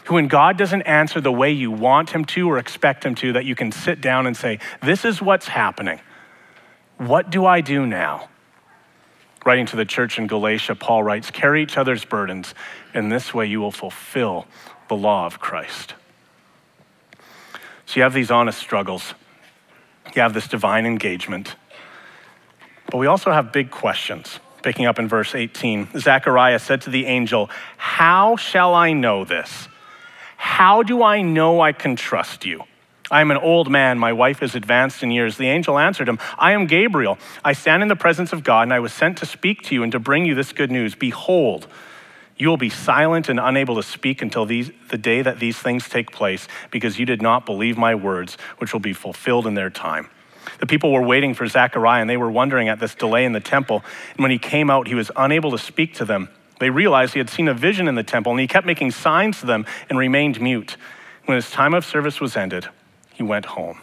Who, 0.06 0.14
when 0.14 0.28
God 0.28 0.58
doesn't 0.58 0.84
answer 0.84 1.20
the 1.20 1.32
way 1.32 1.52
you 1.52 1.72
want 1.72 2.12
Him 2.12 2.24
to 2.26 2.50
or 2.50 2.60
expect 2.60 3.04
Him 3.04 3.16
to, 3.16 3.34
that 3.34 3.46
you 3.46 3.56
can 3.56 3.72
sit 3.72 4.00
down 4.00 4.28
and 4.28 4.38
say, 4.38 4.60
This 4.82 5.04
is 5.06 5.22
what's 5.22 5.48
happening. 5.48 6.00
What 6.98 7.32
do 7.32 7.46
I 7.46 7.62
do 7.62 7.86
now? 7.86 8.30
Writing 9.44 9.66
to 9.68 9.76
the 9.76 9.86
church 9.86 10.20
in 10.20 10.28
Galatia, 10.28 10.76
Paul 10.76 11.04
writes, 11.04 11.32
Carry 11.32 11.64
each 11.64 11.78
other's 11.78 12.06
burdens. 12.06 12.54
In 12.94 13.10
this 13.10 13.34
way, 13.34 13.48
you 13.48 13.60
will 13.60 13.72
fulfill 13.72 14.46
the 14.88 14.96
law 14.96 15.26
of 15.26 15.40
Christ. 15.40 15.94
So 17.86 17.96
you 17.96 18.04
have 18.04 18.14
these 18.14 18.32
honest 18.32 18.60
struggles, 18.60 19.14
you 20.16 20.22
have 20.22 20.34
this 20.34 20.48
divine 20.48 20.86
engagement, 20.86 21.56
but 22.92 22.98
we 22.98 23.08
also 23.08 23.32
have 23.32 23.52
big 23.52 23.72
questions. 23.72 24.40
Picking 24.64 24.86
up 24.86 25.00
in 25.00 25.08
verse 25.08 25.36
18, 25.36 25.90
Zechariah 25.98 26.60
said 26.60 26.82
to 26.82 26.90
the 26.90 27.06
angel, 27.06 27.50
How 27.78 28.36
shall 28.36 28.74
I 28.74 28.92
know 28.92 29.24
this? 29.24 29.68
How 30.36 30.84
do 30.84 31.04
I 31.04 31.22
know 31.22 31.62
I 31.62 31.72
can 31.72 31.96
trust 31.96 32.46
you? 32.46 32.64
I 33.10 33.22
am 33.22 33.32
an 33.32 33.38
old 33.38 33.72
man. 33.72 34.00
My 34.00 34.12
wife 34.12 34.44
is 34.44 34.56
advanced 34.56 35.02
in 35.02 35.12
years. 35.12 35.38
The 35.38 35.48
angel 35.48 35.78
answered 35.78 36.10
him, 36.10 36.20
I 36.38 36.52
am 36.52 36.68
Gabriel. 36.68 37.18
I 37.44 37.54
stand 37.54 37.82
in 37.82 37.88
the 37.88 37.96
presence 37.96 38.34
of 38.34 38.44
God, 38.44 38.64
and 38.64 38.74
I 38.74 38.80
was 38.80 38.92
sent 38.92 39.18
to 39.20 39.26
speak 39.26 39.62
to 39.64 39.76
you 39.76 39.84
and 39.84 39.92
to 39.94 40.00
bring 40.00 40.26
you 40.26 40.36
this 40.36 40.52
good 40.52 40.72
news. 40.72 40.96
Behold, 40.96 41.68
you 42.38 42.50
will 42.50 42.58
be 42.58 42.70
silent 42.70 43.30
and 43.30 43.40
unable 43.40 43.76
to 43.76 43.84
speak 43.84 44.22
until 44.22 44.46
these, 44.46 44.72
the 44.90 44.98
day 44.98 45.22
that 45.22 45.40
these 45.40 45.58
things 45.58 45.90
take 45.90 46.12
place, 46.12 46.48
because 46.72 47.00
you 47.00 47.06
did 47.06 47.22
not 47.22 47.46
believe 47.46 47.78
my 47.78 47.96
words, 47.96 48.38
which 48.60 48.74
will 48.74 48.80
be 48.80 48.94
fulfilled 48.94 49.48
in 49.48 49.56
their 49.56 49.70
time. 49.70 50.10
The 50.60 50.68
people 50.68 50.92
were 50.92 51.02
waiting 51.02 51.34
for 51.34 51.48
Zechariah, 51.48 52.02
and 52.02 52.10
they 52.10 52.18
were 52.18 52.32
wondering 52.32 52.70
at 52.70 52.80
this 52.80 52.96
delay 52.96 53.26
in 53.26 53.34
the 53.34 53.40
temple. 53.40 53.84
And 54.12 54.20
when 54.22 54.32
he 54.32 54.38
came 54.38 54.70
out, 54.70 54.88
he 54.88 54.96
was 54.96 55.12
unable 55.16 55.52
to 55.52 55.58
speak 55.58 55.96
to 55.96 56.06
them. 56.06 56.30
They 56.60 56.70
realized 56.70 57.14
he 57.14 57.20
had 57.20 57.30
seen 57.30 57.48
a 57.48 57.54
vision 57.54 57.88
in 57.88 57.96
the 57.96 58.04
temple, 58.04 58.32
and 58.32 58.42
he 58.42 58.48
kept 58.48 58.66
making 58.66 58.92
signs 58.92 59.40
to 59.42 59.46
them 59.46 59.66
and 59.90 59.98
remained 59.98 60.40
mute. 60.40 60.78
When 61.26 61.36
his 61.36 61.52
time 61.52 61.74
of 61.74 61.86
service 61.86 62.22
was 62.22 62.38
ended, 62.38 62.68
he 63.14 63.24
went 63.24 63.46
home. 63.46 63.82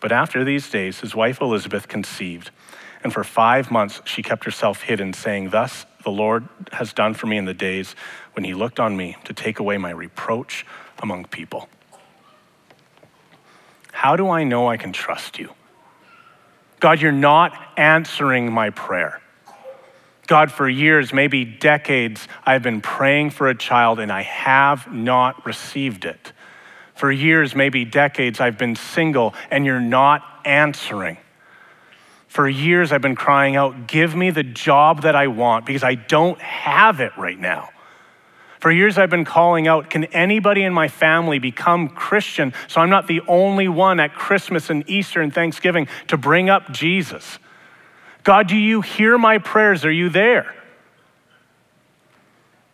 But 0.00 0.12
after 0.12 0.44
these 0.44 0.70
days, 0.70 1.00
his 1.00 1.14
wife 1.14 1.40
Elizabeth 1.40 1.88
conceived, 1.88 2.50
and 3.02 3.12
for 3.12 3.24
five 3.24 3.70
months 3.70 4.00
she 4.04 4.22
kept 4.22 4.44
herself 4.44 4.82
hidden, 4.82 5.12
saying, 5.12 5.50
Thus 5.50 5.84
the 6.04 6.10
Lord 6.10 6.48
has 6.72 6.92
done 6.92 7.14
for 7.14 7.26
me 7.26 7.36
in 7.36 7.44
the 7.44 7.54
days 7.54 7.94
when 8.34 8.44
he 8.44 8.54
looked 8.54 8.80
on 8.80 8.96
me 8.96 9.16
to 9.24 9.32
take 9.32 9.58
away 9.58 9.76
my 9.78 9.90
reproach 9.90 10.66
among 11.02 11.26
people. 11.26 11.68
How 13.92 14.16
do 14.16 14.30
I 14.30 14.44
know 14.44 14.68
I 14.68 14.76
can 14.76 14.92
trust 14.92 15.38
you? 15.38 15.50
God, 16.78 17.00
you're 17.00 17.12
not 17.12 17.52
answering 17.76 18.50
my 18.50 18.70
prayer. 18.70 19.20
God, 20.26 20.50
for 20.50 20.68
years, 20.68 21.12
maybe 21.12 21.44
decades, 21.44 22.28
I've 22.46 22.62
been 22.62 22.80
praying 22.80 23.30
for 23.30 23.48
a 23.48 23.54
child 23.54 23.98
and 23.98 24.12
I 24.12 24.22
have 24.22 24.90
not 24.92 25.44
received 25.44 26.04
it. 26.04 26.32
For 26.94 27.10
years, 27.10 27.54
maybe 27.54 27.84
decades, 27.84 28.40
I've 28.40 28.56
been 28.56 28.76
single 28.76 29.34
and 29.50 29.66
you're 29.66 29.80
not 29.80 30.22
answering. 30.44 31.18
For 32.30 32.48
years, 32.48 32.92
I've 32.92 33.02
been 33.02 33.16
crying 33.16 33.56
out, 33.56 33.88
Give 33.88 34.14
me 34.14 34.30
the 34.30 34.44
job 34.44 35.02
that 35.02 35.16
I 35.16 35.26
want 35.26 35.66
because 35.66 35.82
I 35.82 35.96
don't 35.96 36.40
have 36.40 37.00
it 37.00 37.10
right 37.18 37.38
now. 37.38 37.70
For 38.60 38.70
years, 38.70 38.98
I've 38.98 39.10
been 39.10 39.24
calling 39.24 39.66
out, 39.66 39.90
Can 39.90 40.04
anybody 40.04 40.62
in 40.62 40.72
my 40.72 40.86
family 40.86 41.40
become 41.40 41.88
Christian 41.88 42.54
so 42.68 42.80
I'm 42.80 42.88
not 42.88 43.08
the 43.08 43.20
only 43.26 43.66
one 43.66 43.98
at 43.98 44.14
Christmas 44.14 44.70
and 44.70 44.88
Easter 44.88 45.20
and 45.20 45.34
Thanksgiving 45.34 45.88
to 46.06 46.16
bring 46.16 46.48
up 46.48 46.70
Jesus? 46.70 47.40
God, 48.22 48.46
do 48.46 48.56
you 48.56 48.80
hear 48.80 49.18
my 49.18 49.38
prayers? 49.38 49.84
Are 49.84 49.90
you 49.90 50.08
there? 50.08 50.54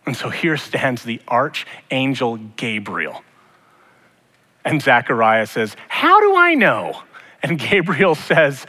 And 0.05 0.15
so 0.15 0.29
here 0.29 0.55
stands 0.55 1.01
the 1.01 1.19
archangel 1.27 2.37
Gabriel. 2.57 3.23
And 4.63 4.83
Zechariah 4.83 5.47
says, 5.47 5.75
How 5.87 6.21
do 6.21 6.35
I 6.35 6.53
know? 6.53 7.01
And 7.41 7.57
Gabriel 7.57 8.13
says, 8.29 8.67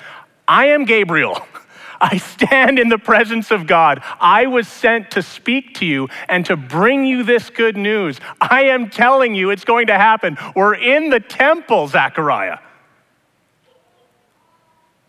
I 0.48 0.68
am 0.68 0.86
Gabriel. 0.86 1.38
I 2.00 2.16
stand 2.18 2.78
in 2.78 2.88
the 2.88 2.98
presence 2.98 3.50
of 3.50 3.66
God. 3.66 4.02
I 4.20 4.46
was 4.46 4.68
sent 4.68 5.10
to 5.12 5.22
speak 5.22 5.74
to 5.74 5.86
you 5.86 6.08
and 6.28 6.46
to 6.46 6.56
bring 6.56 7.04
you 7.04 7.24
this 7.24 7.50
good 7.50 7.76
news. 7.76 8.20
I 8.40 8.62
am 8.64 8.88
telling 8.88 9.34
you 9.34 9.50
it's 9.50 9.64
going 9.64 9.88
to 9.88 9.94
happen. 9.94 10.38
We're 10.54 10.74
in 10.74 11.10
the 11.10 11.20
temple, 11.20 11.88
Zechariah. 11.88 12.58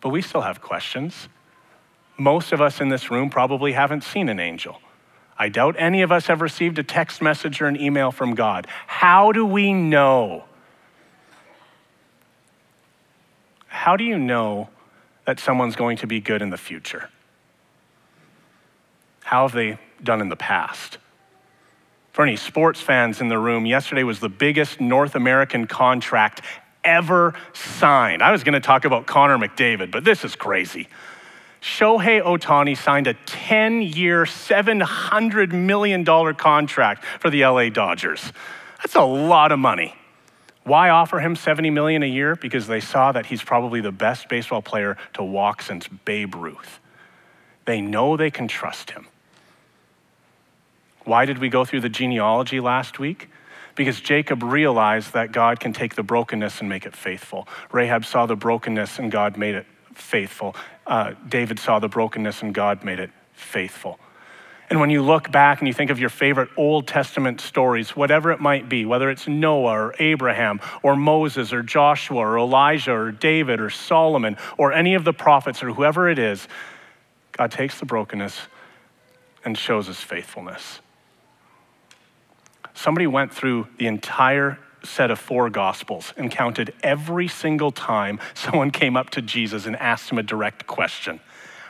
but 0.02 0.10
we 0.10 0.22
still 0.22 0.42
have 0.42 0.62
questions. 0.62 1.30
Most 2.18 2.52
of 2.52 2.60
us 2.60 2.82
in 2.82 2.90
this 2.90 3.12
room 3.12 3.30
probably 3.30 3.74
haven't 3.74 4.04
seen 4.04 4.28
an 4.28 4.40
angel. 4.40 4.82
I 5.38 5.48
doubt 5.48 5.76
any 5.78 6.02
of 6.02 6.12
us 6.12 6.28
have 6.28 6.42
received 6.42 6.80
a 6.80 6.84
text 6.84 7.22
message 7.22 7.62
or 7.62 7.68
an 7.68 7.80
email 7.80 8.12
from 8.12 8.34
God. 8.36 8.68
How 8.88 9.32
do 9.32 9.46
we 9.46 9.74
know? 9.74 10.44
How 13.68 13.96
do 13.96 14.04
you 14.04 14.18
know 14.18 14.70
that 15.30 15.40
someone's 15.40 15.76
going 15.76 15.96
to 15.96 16.08
be 16.08 16.20
good 16.20 16.42
in 16.42 16.50
the 16.50 16.58
future? 16.58 17.08
How 19.22 19.48
have 19.48 19.56
they 19.56 19.78
done 20.04 20.22
in 20.22 20.30
the 20.30 20.36
past? 20.36 20.98
For 22.14 22.24
any 22.24 22.36
sports 22.36 22.82
fans 22.82 23.22
in 23.22 23.30
the 23.30 23.38
room, 23.38 23.68
yesterday 23.68 24.02
was 24.02 24.20
the 24.20 24.28
biggest 24.28 24.82
North 24.82 25.14
American 25.14 25.68
contract 25.68 26.42
ever 26.84 27.36
signed. 27.54 28.24
I 28.24 28.32
was 28.32 28.44
going 28.44 28.54
to 28.54 28.60
talk 28.60 28.86
about 28.86 29.06
Connor 29.06 29.38
McDavid, 29.38 29.92
but 29.92 30.04
this 30.04 30.26
is 30.26 30.36
crazy. 30.36 30.88
Shohei 31.62 32.24
Ohtani 32.24 32.76
signed 32.76 33.06
a 33.06 33.14
10 33.14 33.84
year, 33.84 34.24
$700 34.24 35.52
million 35.52 36.04
contract 36.34 37.06
for 37.20 37.30
the 37.30 37.46
LA 37.46 37.70
Dodgers. 37.70 38.34
That's 38.80 38.96
a 38.96 39.04
lot 39.04 39.52
of 39.52 39.60
money. 39.60 39.94
Why 40.64 40.90
offer 40.90 41.20
him 41.20 41.36
70 41.36 41.70
million 41.70 42.04
a 42.04 42.08
year? 42.08 42.36
Because 42.36 42.68
they 42.68 42.80
saw 42.80 43.12
that 43.12 43.26
he's 43.26 43.42
probably 43.42 43.82
the 43.82 43.92
best 43.92 44.30
baseball 44.30 44.62
player 44.62 44.98
to 45.14 45.24
walk 45.24 45.62
since 45.62 45.88
Babe 45.88 46.36
Ruth. 46.36 46.80
They 47.66 47.82
know 47.82 48.18
they 48.18 48.32
can 48.32 48.48
trust 48.48 48.92
him. 48.92 49.08
Why 51.06 51.26
did 51.26 51.40
we 51.40 51.50
go 51.50 51.66
through 51.66 51.82
the 51.82 51.90
genealogy 51.90 52.60
last 52.60 53.00
week? 53.00 53.30
Because 53.76 54.00
Jacob 54.02 54.44
realized 54.44 55.14
that 55.14 55.32
God 55.32 55.60
can 55.60 55.74
take 55.74 55.96
the 55.96 56.04
brokenness 56.04 56.60
and 56.60 56.70
make 56.70 56.86
it 56.86 56.96
faithful. 56.96 57.48
Rahab 57.72 58.06
saw 58.06 58.26
the 58.26 58.36
brokenness 58.36 59.00
and 59.00 59.12
God 59.12 59.38
made 59.38 59.56
it 59.56 59.66
faithful. 59.94 60.56
Uh, 60.86 61.14
David 61.28 61.60
saw 61.60 61.80
the 61.80 61.88
brokenness 61.88 62.42
and 62.42 62.54
God 62.54 62.84
made 62.84 63.00
it 63.00 63.12
faithful. 63.34 64.00
And 64.70 64.80
when 64.80 64.92
you 64.92 65.02
look 65.02 65.32
back 65.32 65.60
and 65.60 65.68
you 65.68 65.74
think 65.74 65.90
of 65.90 66.00
your 66.00 66.10
favorite 66.10 66.50
Old 66.56 66.88
Testament 66.88 67.42
stories, 67.42 67.96
whatever 67.96 68.32
it 68.32 68.40
might 68.40 68.70
be, 68.70 68.86
whether 68.86 69.10
it's 69.10 69.28
Noah 69.28 69.72
or 69.72 69.96
Abraham 69.98 70.62
or 70.84 70.96
Moses 70.96 71.52
or 71.52 71.64
Joshua 71.64 72.20
or 72.20 72.38
Elijah 72.38 72.94
or 72.94 73.12
David 73.12 73.60
or 73.60 73.72
Solomon 73.72 74.38
or 74.58 74.72
any 74.72 74.94
of 74.94 75.04
the 75.04 75.14
prophets 75.14 75.64
or 75.64 75.72
whoever 75.72 76.08
it 76.08 76.20
is, 76.20 76.48
God 77.32 77.52
takes 77.52 77.80
the 77.80 77.86
brokenness 77.86 78.40
and 79.44 79.58
shows 79.58 79.88
his 79.88 79.98
faithfulness. 79.98 80.82
Somebody 82.76 83.08
went 83.08 83.34
through 83.34 83.68
the 83.78 83.88
entire 83.88 84.60
set 84.84 85.12
of 85.12 85.20
four 85.20 85.50
gospels 85.50 86.14
and 86.16 86.32
counted 86.32 86.74
every 86.84 87.28
single 87.28 87.72
time 87.72 88.20
someone 88.34 88.72
came 88.72 88.96
up 88.96 89.10
to 89.12 89.22
Jesus 89.22 89.66
and 89.66 89.76
asked 89.78 90.12
him 90.12 90.18
a 90.18 90.24
direct 90.24 90.68
question. 90.68 91.20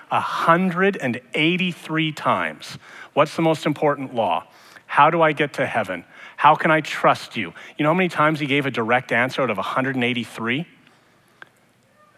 183 0.09 2.11
times. 2.11 2.77
What's 3.13 3.35
the 3.35 3.41
most 3.41 3.65
important 3.65 4.13
law? 4.13 4.47
How 4.85 5.09
do 5.09 5.21
I 5.21 5.33
get 5.33 5.53
to 5.53 5.65
heaven? 5.65 6.03
How 6.37 6.55
can 6.55 6.71
I 6.71 6.81
trust 6.81 7.37
you? 7.37 7.53
You 7.77 7.83
know 7.83 7.89
how 7.89 7.95
many 7.95 8.09
times 8.09 8.39
he 8.39 8.47
gave 8.47 8.65
a 8.65 8.71
direct 8.71 9.11
answer 9.11 9.41
out 9.41 9.49
of 9.49 9.57
183? 9.57 10.65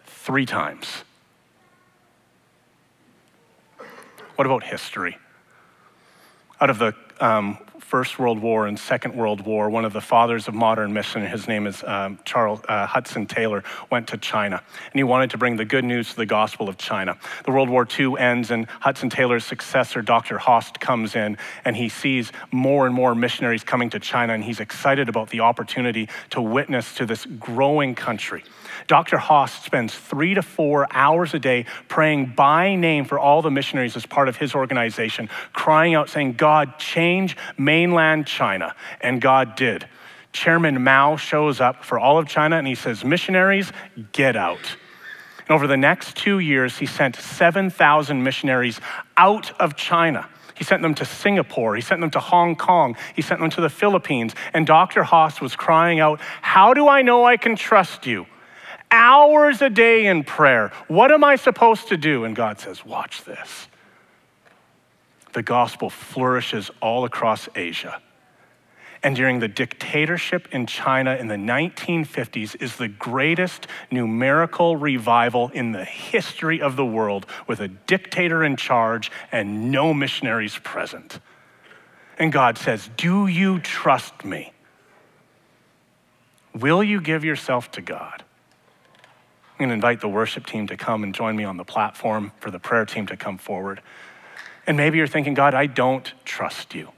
Three 0.06 0.46
times. 0.46 1.04
What 4.36 4.46
about 4.46 4.64
history? 4.64 5.18
Out 6.60 6.70
of 6.70 6.80
the 6.80 6.94
um, 7.22 7.58
First 7.92 8.20
World 8.20 8.40
War 8.40 8.68
and 8.68 8.80
Second 8.80 9.16
World 9.16 9.42
War, 9.46 9.70
one 9.70 9.84
of 9.84 9.92
the 9.92 10.00
fathers 10.00 10.48
of 10.48 10.54
modern 10.54 10.94
mission, 10.94 11.26
his 11.26 11.46
name 11.50 11.68
is 11.68 11.84
um, 11.84 12.20
Charles 12.24 12.62
uh, 12.70 12.86
Hudson 12.86 13.26
Taylor, 13.26 13.66
went 13.90 14.08
to 14.08 14.18
China. 14.18 14.64
And 14.86 14.94
he 14.98 15.04
wanted 15.04 15.32
to 15.32 15.38
bring 15.38 15.58
the 15.58 15.66
good 15.66 15.84
news 15.84 16.12
to 16.12 16.16
the 16.16 16.26
gospel 16.26 16.70
of 16.70 16.78
China. 16.78 17.18
The 17.44 17.52
World 17.52 17.70
War 17.70 17.86
II 18.00 18.18
ends, 18.18 18.50
and 18.50 18.66
Hudson 18.80 19.10
Taylor's 19.10 19.44
successor, 19.44 20.02
Dr. 20.02 20.38
Hoste, 20.38 20.80
comes 20.80 21.18
in, 21.18 21.38
and 21.66 21.76
he 21.76 21.90
sees 21.90 22.32
more 22.50 22.86
and 22.86 22.96
more 22.96 23.14
missionaries 23.14 23.66
coming 23.66 23.90
to 23.90 24.00
China, 24.00 24.34
and 24.34 24.44
he's 24.44 24.62
excited 24.62 25.10
about 25.10 25.30
the 25.30 25.42
opportunity 25.42 26.08
to 26.30 26.42
witness 26.42 26.96
to 26.96 27.06
this 27.06 27.26
growing 27.26 27.94
country. 27.94 28.46
Dr. 28.88 29.18
Hoste 29.18 29.64
spends 29.64 29.94
three 29.94 30.34
to 30.34 30.42
four 30.42 30.88
hours 30.92 31.34
a 31.34 31.40
day 31.40 31.66
praying 31.88 32.34
by 32.36 32.76
name 32.76 33.06
for 33.06 33.20
all 33.20 33.42
the 33.42 33.52
missionaries 33.52 33.96
as 33.96 34.06
part 34.06 34.28
of 34.28 34.38
his 34.38 34.56
organization, 34.56 35.30
crying 35.54 35.96
out, 35.96 36.10
saying, 36.10 36.34
God, 36.34 36.78
change 36.80 37.38
mainland 37.58 38.28
China. 38.28 38.76
And 39.00 39.22
God 39.22 39.56
did. 39.56 39.88
Chairman 40.34 40.84
Mao 40.84 41.18
shows 41.18 41.60
up 41.60 41.84
for 41.84 42.00
all 42.00 42.18
of 42.18 42.28
China 42.28 42.58
and 42.58 42.68
he 42.68 42.76
says, 42.76 43.04
Missionaries, 43.04 43.72
get 44.12 44.36
out. 44.36 44.78
And 45.40 45.50
over 45.56 45.68
the 45.68 45.78
next 45.78 46.16
two 46.16 46.40
years, 46.40 46.78
he 46.78 46.86
sent 46.86 47.16
7,000 47.16 48.24
missionaries 48.24 48.80
out 49.18 49.60
of 49.60 49.76
China. 49.76 50.30
He 50.56 50.64
sent 50.64 50.84
them 50.84 50.94
to 50.96 51.06
Singapore. 51.06 51.76
He 51.76 51.82
sent 51.82 52.02
them 52.02 52.12
to 52.12 52.20
Hong 52.20 52.56
Kong. 52.56 52.96
He 53.16 53.24
sent 53.24 53.42
them 53.42 53.50
to 53.50 53.62
the 53.62 53.70
Philippines. 53.70 54.36
And 54.54 54.68
Dr. 54.68 55.04
Hoste 55.04 55.42
was 55.42 55.56
crying 55.56 56.00
out, 56.00 56.22
How 56.42 56.74
do 56.76 56.88
I 56.88 57.02
know 57.02 57.26
I 57.26 57.38
can 57.38 57.56
trust 57.56 58.06
you? 58.06 58.28
Hours 58.92 59.62
a 59.62 59.70
day 59.70 60.06
in 60.06 60.24
prayer. 60.24 60.72
What 60.88 61.12
am 61.12 61.24
I 61.24 61.36
supposed 61.38 61.88
to 61.88 61.98
do? 61.98 62.26
And 62.26 62.36
God 62.36 62.60
says, 62.60 62.86
Watch 62.86 63.24
this. 63.24 63.68
The 65.34 65.44
gospel 65.44 65.90
flourishes 65.90 66.70
all 66.82 67.06
across 67.06 67.48
Asia. 67.56 68.02
And 69.04 69.16
during 69.16 69.40
the 69.40 69.48
dictatorship 69.48 70.50
in 70.52 70.68
China 70.68 71.16
in 71.16 71.28
the 71.28 71.36
1950s 71.36 72.62
is 72.62 72.76
the 72.76 72.88
greatest 72.88 73.66
numerical 73.90 74.78
revival 74.78 75.50
in 75.50 75.72
the 75.72 75.86
history 75.86 76.62
of 76.62 76.76
the 76.76 76.86
world 76.86 77.26
with 77.48 77.62
a 77.62 77.68
dictator 77.68 78.44
in 78.44 78.58
charge 78.58 79.12
and 79.32 79.72
no 79.72 79.94
missionaries 79.94 80.58
present. 80.60 81.20
And 82.20 82.32
God 82.32 82.60
says, 82.60 82.90
Do 82.96 83.26
you 83.26 83.60
trust 83.60 84.24
me? 84.24 84.54
Will 86.54 86.84
you 86.84 87.02
give 87.02 87.24
yourself 87.24 87.72
to 87.72 87.82
God? 87.82 88.24
I'm 89.62 89.68
going 89.68 89.80
to 89.80 89.88
invite 89.88 90.02
the 90.02 90.10
worship 90.10 90.48
team 90.48 90.66
to 90.70 90.76
come 90.76 91.04
and 91.04 91.14
join 91.14 91.36
me 91.36 91.44
on 91.44 91.56
the 91.56 91.64
platform 91.64 92.32
for 92.40 92.50
the 92.50 92.58
prayer 92.58 92.84
team 92.84 93.06
to 93.06 93.16
come 93.16 93.38
forward. 93.38 93.80
And 94.66 94.76
maybe 94.76 94.98
you're 94.98 95.06
thinking, 95.06 95.36
God, 95.36 95.54
I 95.54 95.68
don't 95.68 96.12
trust 96.26 96.74
you. 96.74 96.90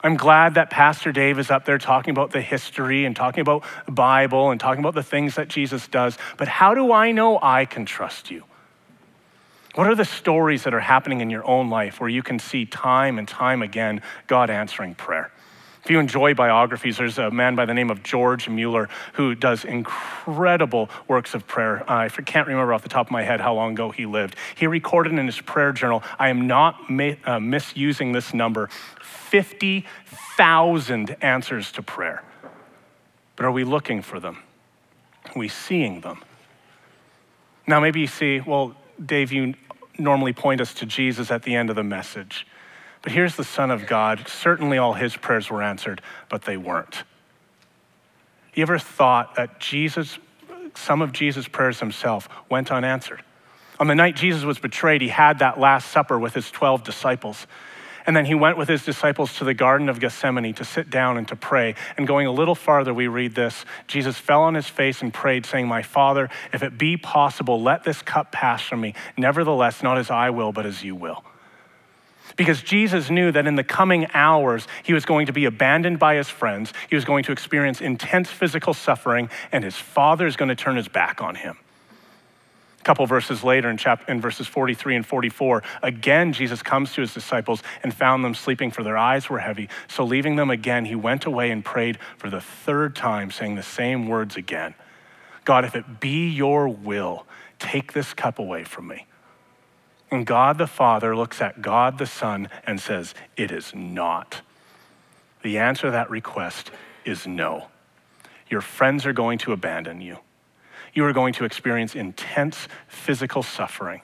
I'm 0.00 0.16
glad 0.16 0.54
that 0.54 0.68
Pastor 0.68 1.12
Dave 1.12 1.38
is 1.38 1.48
up 1.48 1.64
there 1.64 1.78
talking 1.78 2.10
about 2.10 2.32
the 2.32 2.40
history 2.40 3.04
and 3.04 3.14
talking 3.14 3.40
about 3.40 3.62
the 3.86 3.92
Bible 3.92 4.50
and 4.50 4.58
talking 4.60 4.82
about 4.82 4.96
the 4.96 5.04
things 5.04 5.36
that 5.36 5.46
Jesus 5.46 5.86
does. 5.86 6.18
But 6.38 6.48
how 6.48 6.74
do 6.74 6.92
I 6.92 7.12
know 7.12 7.38
I 7.40 7.66
can 7.66 7.86
trust 7.86 8.32
you? 8.32 8.42
What 9.76 9.86
are 9.86 9.94
the 9.94 10.04
stories 10.04 10.64
that 10.64 10.74
are 10.74 10.80
happening 10.80 11.20
in 11.20 11.30
your 11.30 11.46
own 11.46 11.70
life 11.70 12.00
where 12.00 12.10
you 12.10 12.24
can 12.24 12.40
see 12.40 12.66
time 12.66 13.16
and 13.16 13.28
time 13.28 13.62
again 13.62 14.02
God 14.26 14.50
answering 14.50 14.96
prayer? 14.96 15.30
If 15.84 15.90
you 15.90 15.98
enjoy 15.98 16.34
biographies, 16.34 16.98
there's 16.98 17.18
a 17.18 17.32
man 17.32 17.56
by 17.56 17.64
the 17.64 17.74
name 17.74 17.90
of 17.90 18.04
George 18.04 18.48
Mueller 18.48 18.88
who 19.14 19.34
does 19.34 19.64
incredible 19.64 20.88
works 21.08 21.34
of 21.34 21.48
prayer. 21.48 21.82
I 21.90 22.08
can't 22.08 22.46
remember 22.46 22.72
off 22.72 22.84
the 22.84 22.88
top 22.88 23.08
of 23.08 23.10
my 23.10 23.24
head 23.24 23.40
how 23.40 23.54
long 23.54 23.72
ago 23.72 23.90
he 23.90 24.06
lived. 24.06 24.36
He 24.54 24.68
recorded 24.68 25.12
in 25.12 25.26
his 25.26 25.40
prayer 25.40 25.72
journal, 25.72 26.04
I 26.20 26.28
am 26.28 26.46
not 26.46 26.76
uh, 27.24 27.40
misusing 27.40 28.12
this 28.12 28.32
number, 28.32 28.68
50,000 29.00 31.16
answers 31.20 31.72
to 31.72 31.82
prayer. 31.82 32.22
But 33.34 33.46
are 33.46 33.52
we 33.52 33.64
looking 33.64 34.02
for 34.02 34.20
them? 34.20 34.38
Are 35.26 35.38
we 35.38 35.48
seeing 35.48 36.02
them? 36.02 36.22
Now, 37.66 37.80
maybe 37.80 38.00
you 38.00 38.06
see, 38.06 38.40
well, 38.40 38.76
Dave, 39.04 39.32
you 39.32 39.54
normally 39.98 40.32
point 40.32 40.60
us 40.60 40.74
to 40.74 40.86
Jesus 40.86 41.32
at 41.32 41.42
the 41.42 41.56
end 41.56 41.70
of 41.70 41.76
the 41.76 41.82
message. 41.82 42.46
But 43.02 43.12
here's 43.12 43.36
the 43.36 43.44
Son 43.44 43.70
of 43.70 43.86
God. 43.86 44.26
Certainly 44.28 44.78
all 44.78 44.94
his 44.94 45.16
prayers 45.16 45.50
were 45.50 45.62
answered, 45.62 46.00
but 46.28 46.42
they 46.42 46.56
weren't. 46.56 47.02
You 48.54 48.62
ever 48.62 48.78
thought 48.78 49.34
that 49.34 49.58
Jesus, 49.58 50.18
some 50.74 51.02
of 51.02 51.12
Jesus' 51.12 51.48
prayers 51.48 51.80
himself 51.80 52.28
went 52.48 52.70
unanswered? 52.70 53.22
On 53.80 53.88
the 53.88 53.94
night 53.94 54.14
Jesus 54.14 54.44
was 54.44 54.58
betrayed, 54.58 55.00
he 55.00 55.08
had 55.08 55.40
that 55.40 55.58
Last 55.58 55.90
Supper 55.90 56.18
with 56.18 56.34
his 56.34 56.50
12 56.50 56.84
disciples. 56.84 57.46
And 58.06 58.16
then 58.16 58.24
he 58.24 58.34
went 58.34 58.56
with 58.56 58.68
his 58.68 58.84
disciples 58.84 59.36
to 59.38 59.44
the 59.44 59.54
Garden 59.54 59.88
of 59.88 60.00
Gethsemane 60.00 60.54
to 60.54 60.64
sit 60.64 60.90
down 60.90 61.16
and 61.16 61.26
to 61.28 61.36
pray. 61.36 61.74
And 61.96 62.06
going 62.06 62.26
a 62.26 62.32
little 62.32 62.54
farther, 62.54 62.92
we 62.92 63.06
read 63.06 63.34
this 63.34 63.64
Jesus 63.86 64.18
fell 64.18 64.42
on 64.42 64.54
his 64.54 64.68
face 64.68 65.02
and 65.02 65.14
prayed, 65.14 65.46
saying, 65.46 65.66
My 65.66 65.82
Father, 65.82 66.28
if 66.52 66.62
it 66.62 66.78
be 66.78 66.96
possible, 66.96 67.62
let 67.62 67.84
this 67.84 68.02
cup 68.02 68.32
pass 68.32 68.62
from 68.62 68.80
me. 68.80 68.94
Nevertheless, 69.16 69.82
not 69.82 69.98
as 69.98 70.10
I 70.10 70.30
will, 70.30 70.52
but 70.52 70.66
as 70.66 70.82
you 70.82 70.94
will. 70.94 71.24
Because 72.36 72.62
Jesus 72.62 73.10
knew 73.10 73.30
that 73.32 73.46
in 73.46 73.56
the 73.56 73.64
coming 73.64 74.06
hours, 74.14 74.66
he 74.82 74.92
was 74.92 75.04
going 75.04 75.26
to 75.26 75.32
be 75.32 75.44
abandoned 75.44 75.98
by 75.98 76.16
his 76.16 76.28
friends, 76.28 76.72
he 76.88 76.94
was 76.94 77.04
going 77.04 77.24
to 77.24 77.32
experience 77.32 77.80
intense 77.80 78.30
physical 78.30 78.74
suffering, 78.74 79.30
and 79.50 79.64
his 79.64 79.76
father 79.76 80.26
is 80.26 80.36
going 80.36 80.48
to 80.48 80.54
turn 80.54 80.76
his 80.76 80.88
back 80.88 81.20
on 81.20 81.34
him. 81.34 81.58
A 82.80 82.84
couple 82.84 83.06
verses 83.06 83.44
later, 83.44 83.70
in, 83.70 83.76
chapter, 83.76 84.10
in 84.10 84.20
verses 84.20 84.48
43 84.48 84.96
and 84.96 85.06
44, 85.06 85.62
again 85.82 86.32
Jesus 86.32 86.62
comes 86.62 86.92
to 86.94 87.00
his 87.00 87.14
disciples 87.14 87.62
and 87.84 87.94
found 87.94 88.24
them 88.24 88.34
sleeping, 88.34 88.72
for 88.72 88.82
their 88.82 88.96
eyes 88.96 89.30
were 89.30 89.38
heavy. 89.38 89.68
So, 89.86 90.02
leaving 90.02 90.34
them 90.34 90.50
again, 90.50 90.84
he 90.84 90.96
went 90.96 91.24
away 91.24 91.52
and 91.52 91.64
prayed 91.64 91.98
for 92.18 92.28
the 92.28 92.40
third 92.40 92.96
time, 92.96 93.30
saying 93.30 93.54
the 93.54 93.62
same 93.62 94.08
words 94.08 94.36
again 94.36 94.74
God, 95.44 95.64
if 95.64 95.76
it 95.76 96.00
be 96.00 96.28
your 96.28 96.68
will, 96.68 97.24
Take 97.62 97.92
this 97.92 98.12
cup 98.12 98.40
away 98.40 98.64
from 98.64 98.88
me. 98.88 99.06
And 100.12 100.26
God 100.26 100.58
the 100.58 100.66
Father 100.66 101.16
looks 101.16 101.40
at 101.40 101.62
God 101.62 101.96
the 101.96 102.04
Son 102.04 102.50
and 102.66 102.78
says, 102.78 103.14
It 103.34 103.50
is 103.50 103.74
not. 103.74 104.42
The 105.40 105.56
answer 105.56 105.86
to 105.86 105.90
that 105.90 106.10
request 106.10 106.70
is 107.06 107.26
no. 107.26 107.68
Your 108.50 108.60
friends 108.60 109.06
are 109.06 109.14
going 109.14 109.38
to 109.38 109.54
abandon 109.54 110.02
you. 110.02 110.18
You 110.92 111.06
are 111.06 111.14
going 111.14 111.32
to 111.34 111.46
experience 111.46 111.94
intense 111.94 112.68
physical 112.88 113.42
suffering. 113.42 114.02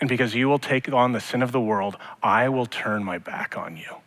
And 0.00 0.08
because 0.08 0.34
you 0.34 0.48
will 0.48 0.58
take 0.58 0.92
on 0.92 1.12
the 1.12 1.20
sin 1.20 1.40
of 1.40 1.52
the 1.52 1.60
world, 1.60 1.96
I 2.20 2.48
will 2.48 2.66
turn 2.66 3.04
my 3.04 3.18
back 3.18 3.56
on 3.56 3.76
you. 3.76 3.98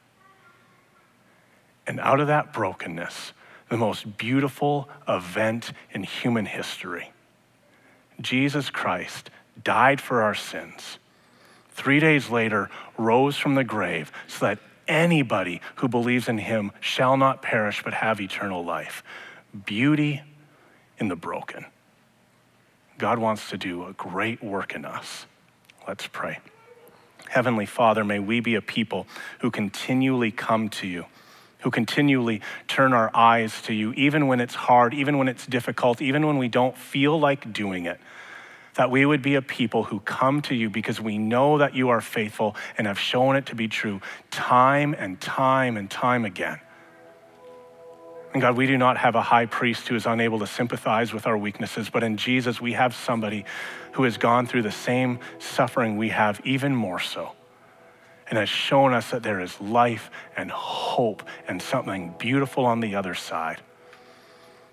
And 1.88 2.02
out 2.02 2.20
of 2.20 2.28
that 2.28 2.52
brokenness, 2.52 3.32
the 3.70 3.78
most 3.78 4.18
beautiful 4.18 4.90
event 5.08 5.72
in 5.92 6.04
human 6.04 6.46
history, 6.46 7.14
Jesus 8.20 8.70
Christ 8.70 9.30
died 9.64 10.02
for 10.02 10.22
our 10.22 10.36
sins 10.36 10.98
three 11.72 12.00
days 12.00 12.30
later, 12.30 12.70
rose 12.98 13.38
from 13.38 13.56
the 13.56 13.64
grave 13.64 14.12
so 14.28 14.46
that 14.46 14.60
anybody 14.88 15.62
who 15.76 15.88
believes 15.88 16.28
in 16.28 16.38
him 16.38 16.72
shall 16.80 17.18
not 17.18 17.42
perish 17.42 17.84
but 17.84 17.94
have 17.94 18.20
eternal 18.20 18.64
life. 18.64 19.04
Beauty 19.66 20.22
in 20.98 21.08
the 21.08 21.16
broken. 21.16 21.66
God 22.98 23.18
wants 23.18 23.50
to 23.50 23.58
do 23.58 23.86
a 23.86 23.94
great 23.94 24.44
work 24.44 24.76
in 24.76 24.86
us. 24.86 25.26
Let's 25.88 26.06
pray. 26.08 26.40
Heavenly 27.30 27.66
Father, 27.66 28.04
may 28.04 28.20
we 28.20 28.42
be 28.42 28.56
a 28.56 28.62
people 28.62 29.08
who 29.40 29.50
continually 29.50 30.32
come 30.32 30.70
to 30.70 30.88
you, 30.88 31.06
who 31.60 31.72
continually 31.72 32.42
turn 32.68 32.94
our 32.94 33.10
eyes 33.16 33.62
to 33.64 33.74
you, 33.74 33.94
even 33.94 34.28
when 34.28 34.40
it's 34.40 34.54
hard, 34.54 34.94
even 34.94 35.18
when 35.18 35.28
it's 35.28 35.48
difficult, 35.48 36.02
even 36.02 36.28
when 36.28 36.38
we 36.38 36.50
don't 36.50 36.78
feel 36.78 37.20
like 37.20 37.52
doing 37.54 37.86
it 37.86 38.00
that 38.76 38.90
we 38.90 39.06
would 39.06 39.22
be 39.22 39.36
a 39.36 39.42
people 39.42 39.84
who 39.84 40.00
come 40.00 40.42
to 40.44 40.56
you 40.56 40.70
because 40.70 41.02
we 41.02 41.18
know 41.18 41.58
that 41.58 41.76
you 41.76 41.90
are 41.90 42.02
faithful 42.02 42.56
and 42.78 42.88
have 42.88 43.00
shown 43.00 43.36
it 43.36 43.46
to 43.48 43.56
be 43.56 43.68
true 43.68 44.02
time 44.30 44.96
and 44.98 45.20
time 45.20 45.78
and 45.78 45.90
time 45.90 46.26
again. 46.26 46.60
And 48.34 48.42
God, 48.42 48.56
we 48.56 48.66
do 48.66 48.78
not 48.78 48.98
have 48.98 49.16
a 49.16 49.22
high 49.22 49.46
priest 49.46 49.90
who 49.90 49.96
is 49.96 50.06
unable 50.06 50.40
to 50.40 50.48
sympathize 50.48 51.14
with 51.14 51.28
our 51.28 51.38
weaknesses, 51.38 51.90
but 51.90 52.02
in 52.02 52.16
Jesus, 52.16 52.62
we 52.62 52.74
have 52.74 52.96
somebody 52.96 53.44
who 53.94 54.04
has 54.04 54.18
gone 54.18 54.48
through 54.48 54.62
the 54.62 54.72
same 54.72 55.20
suffering 55.40 55.98
we 55.98 56.10
have, 56.10 56.40
even 56.46 56.74
more 56.74 57.00
so, 57.00 57.34
and 58.30 58.40
has 58.40 58.48
shown 58.48 58.94
us 58.94 59.12
that 59.12 59.22
there 59.22 59.42
is 59.42 59.60
life 59.60 60.10
and 60.38 60.50
hope 60.50 61.24
and 61.46 61.62
something 61.62 62.16
beautiful 62.18 62.66
on 62.66 62.80
the 62.80 62.96
other 62.96 63.16
side. 63.16 63.60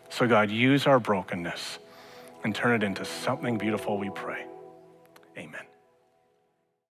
So, 0.08 0.28
God, 0.28 0.50
use 0.50 0.86
our 0.86 1.00
brokenness 1.00 1.80
and 2.48 2.54
turn 2.54 2.74
it 2.74 2.82
into 2.82 3.04
something 3.04 3.58
beautiful, 3.58 3.98
we 3.98 4.08
pray. 4.08 4.46
Amen. 5.36 5.67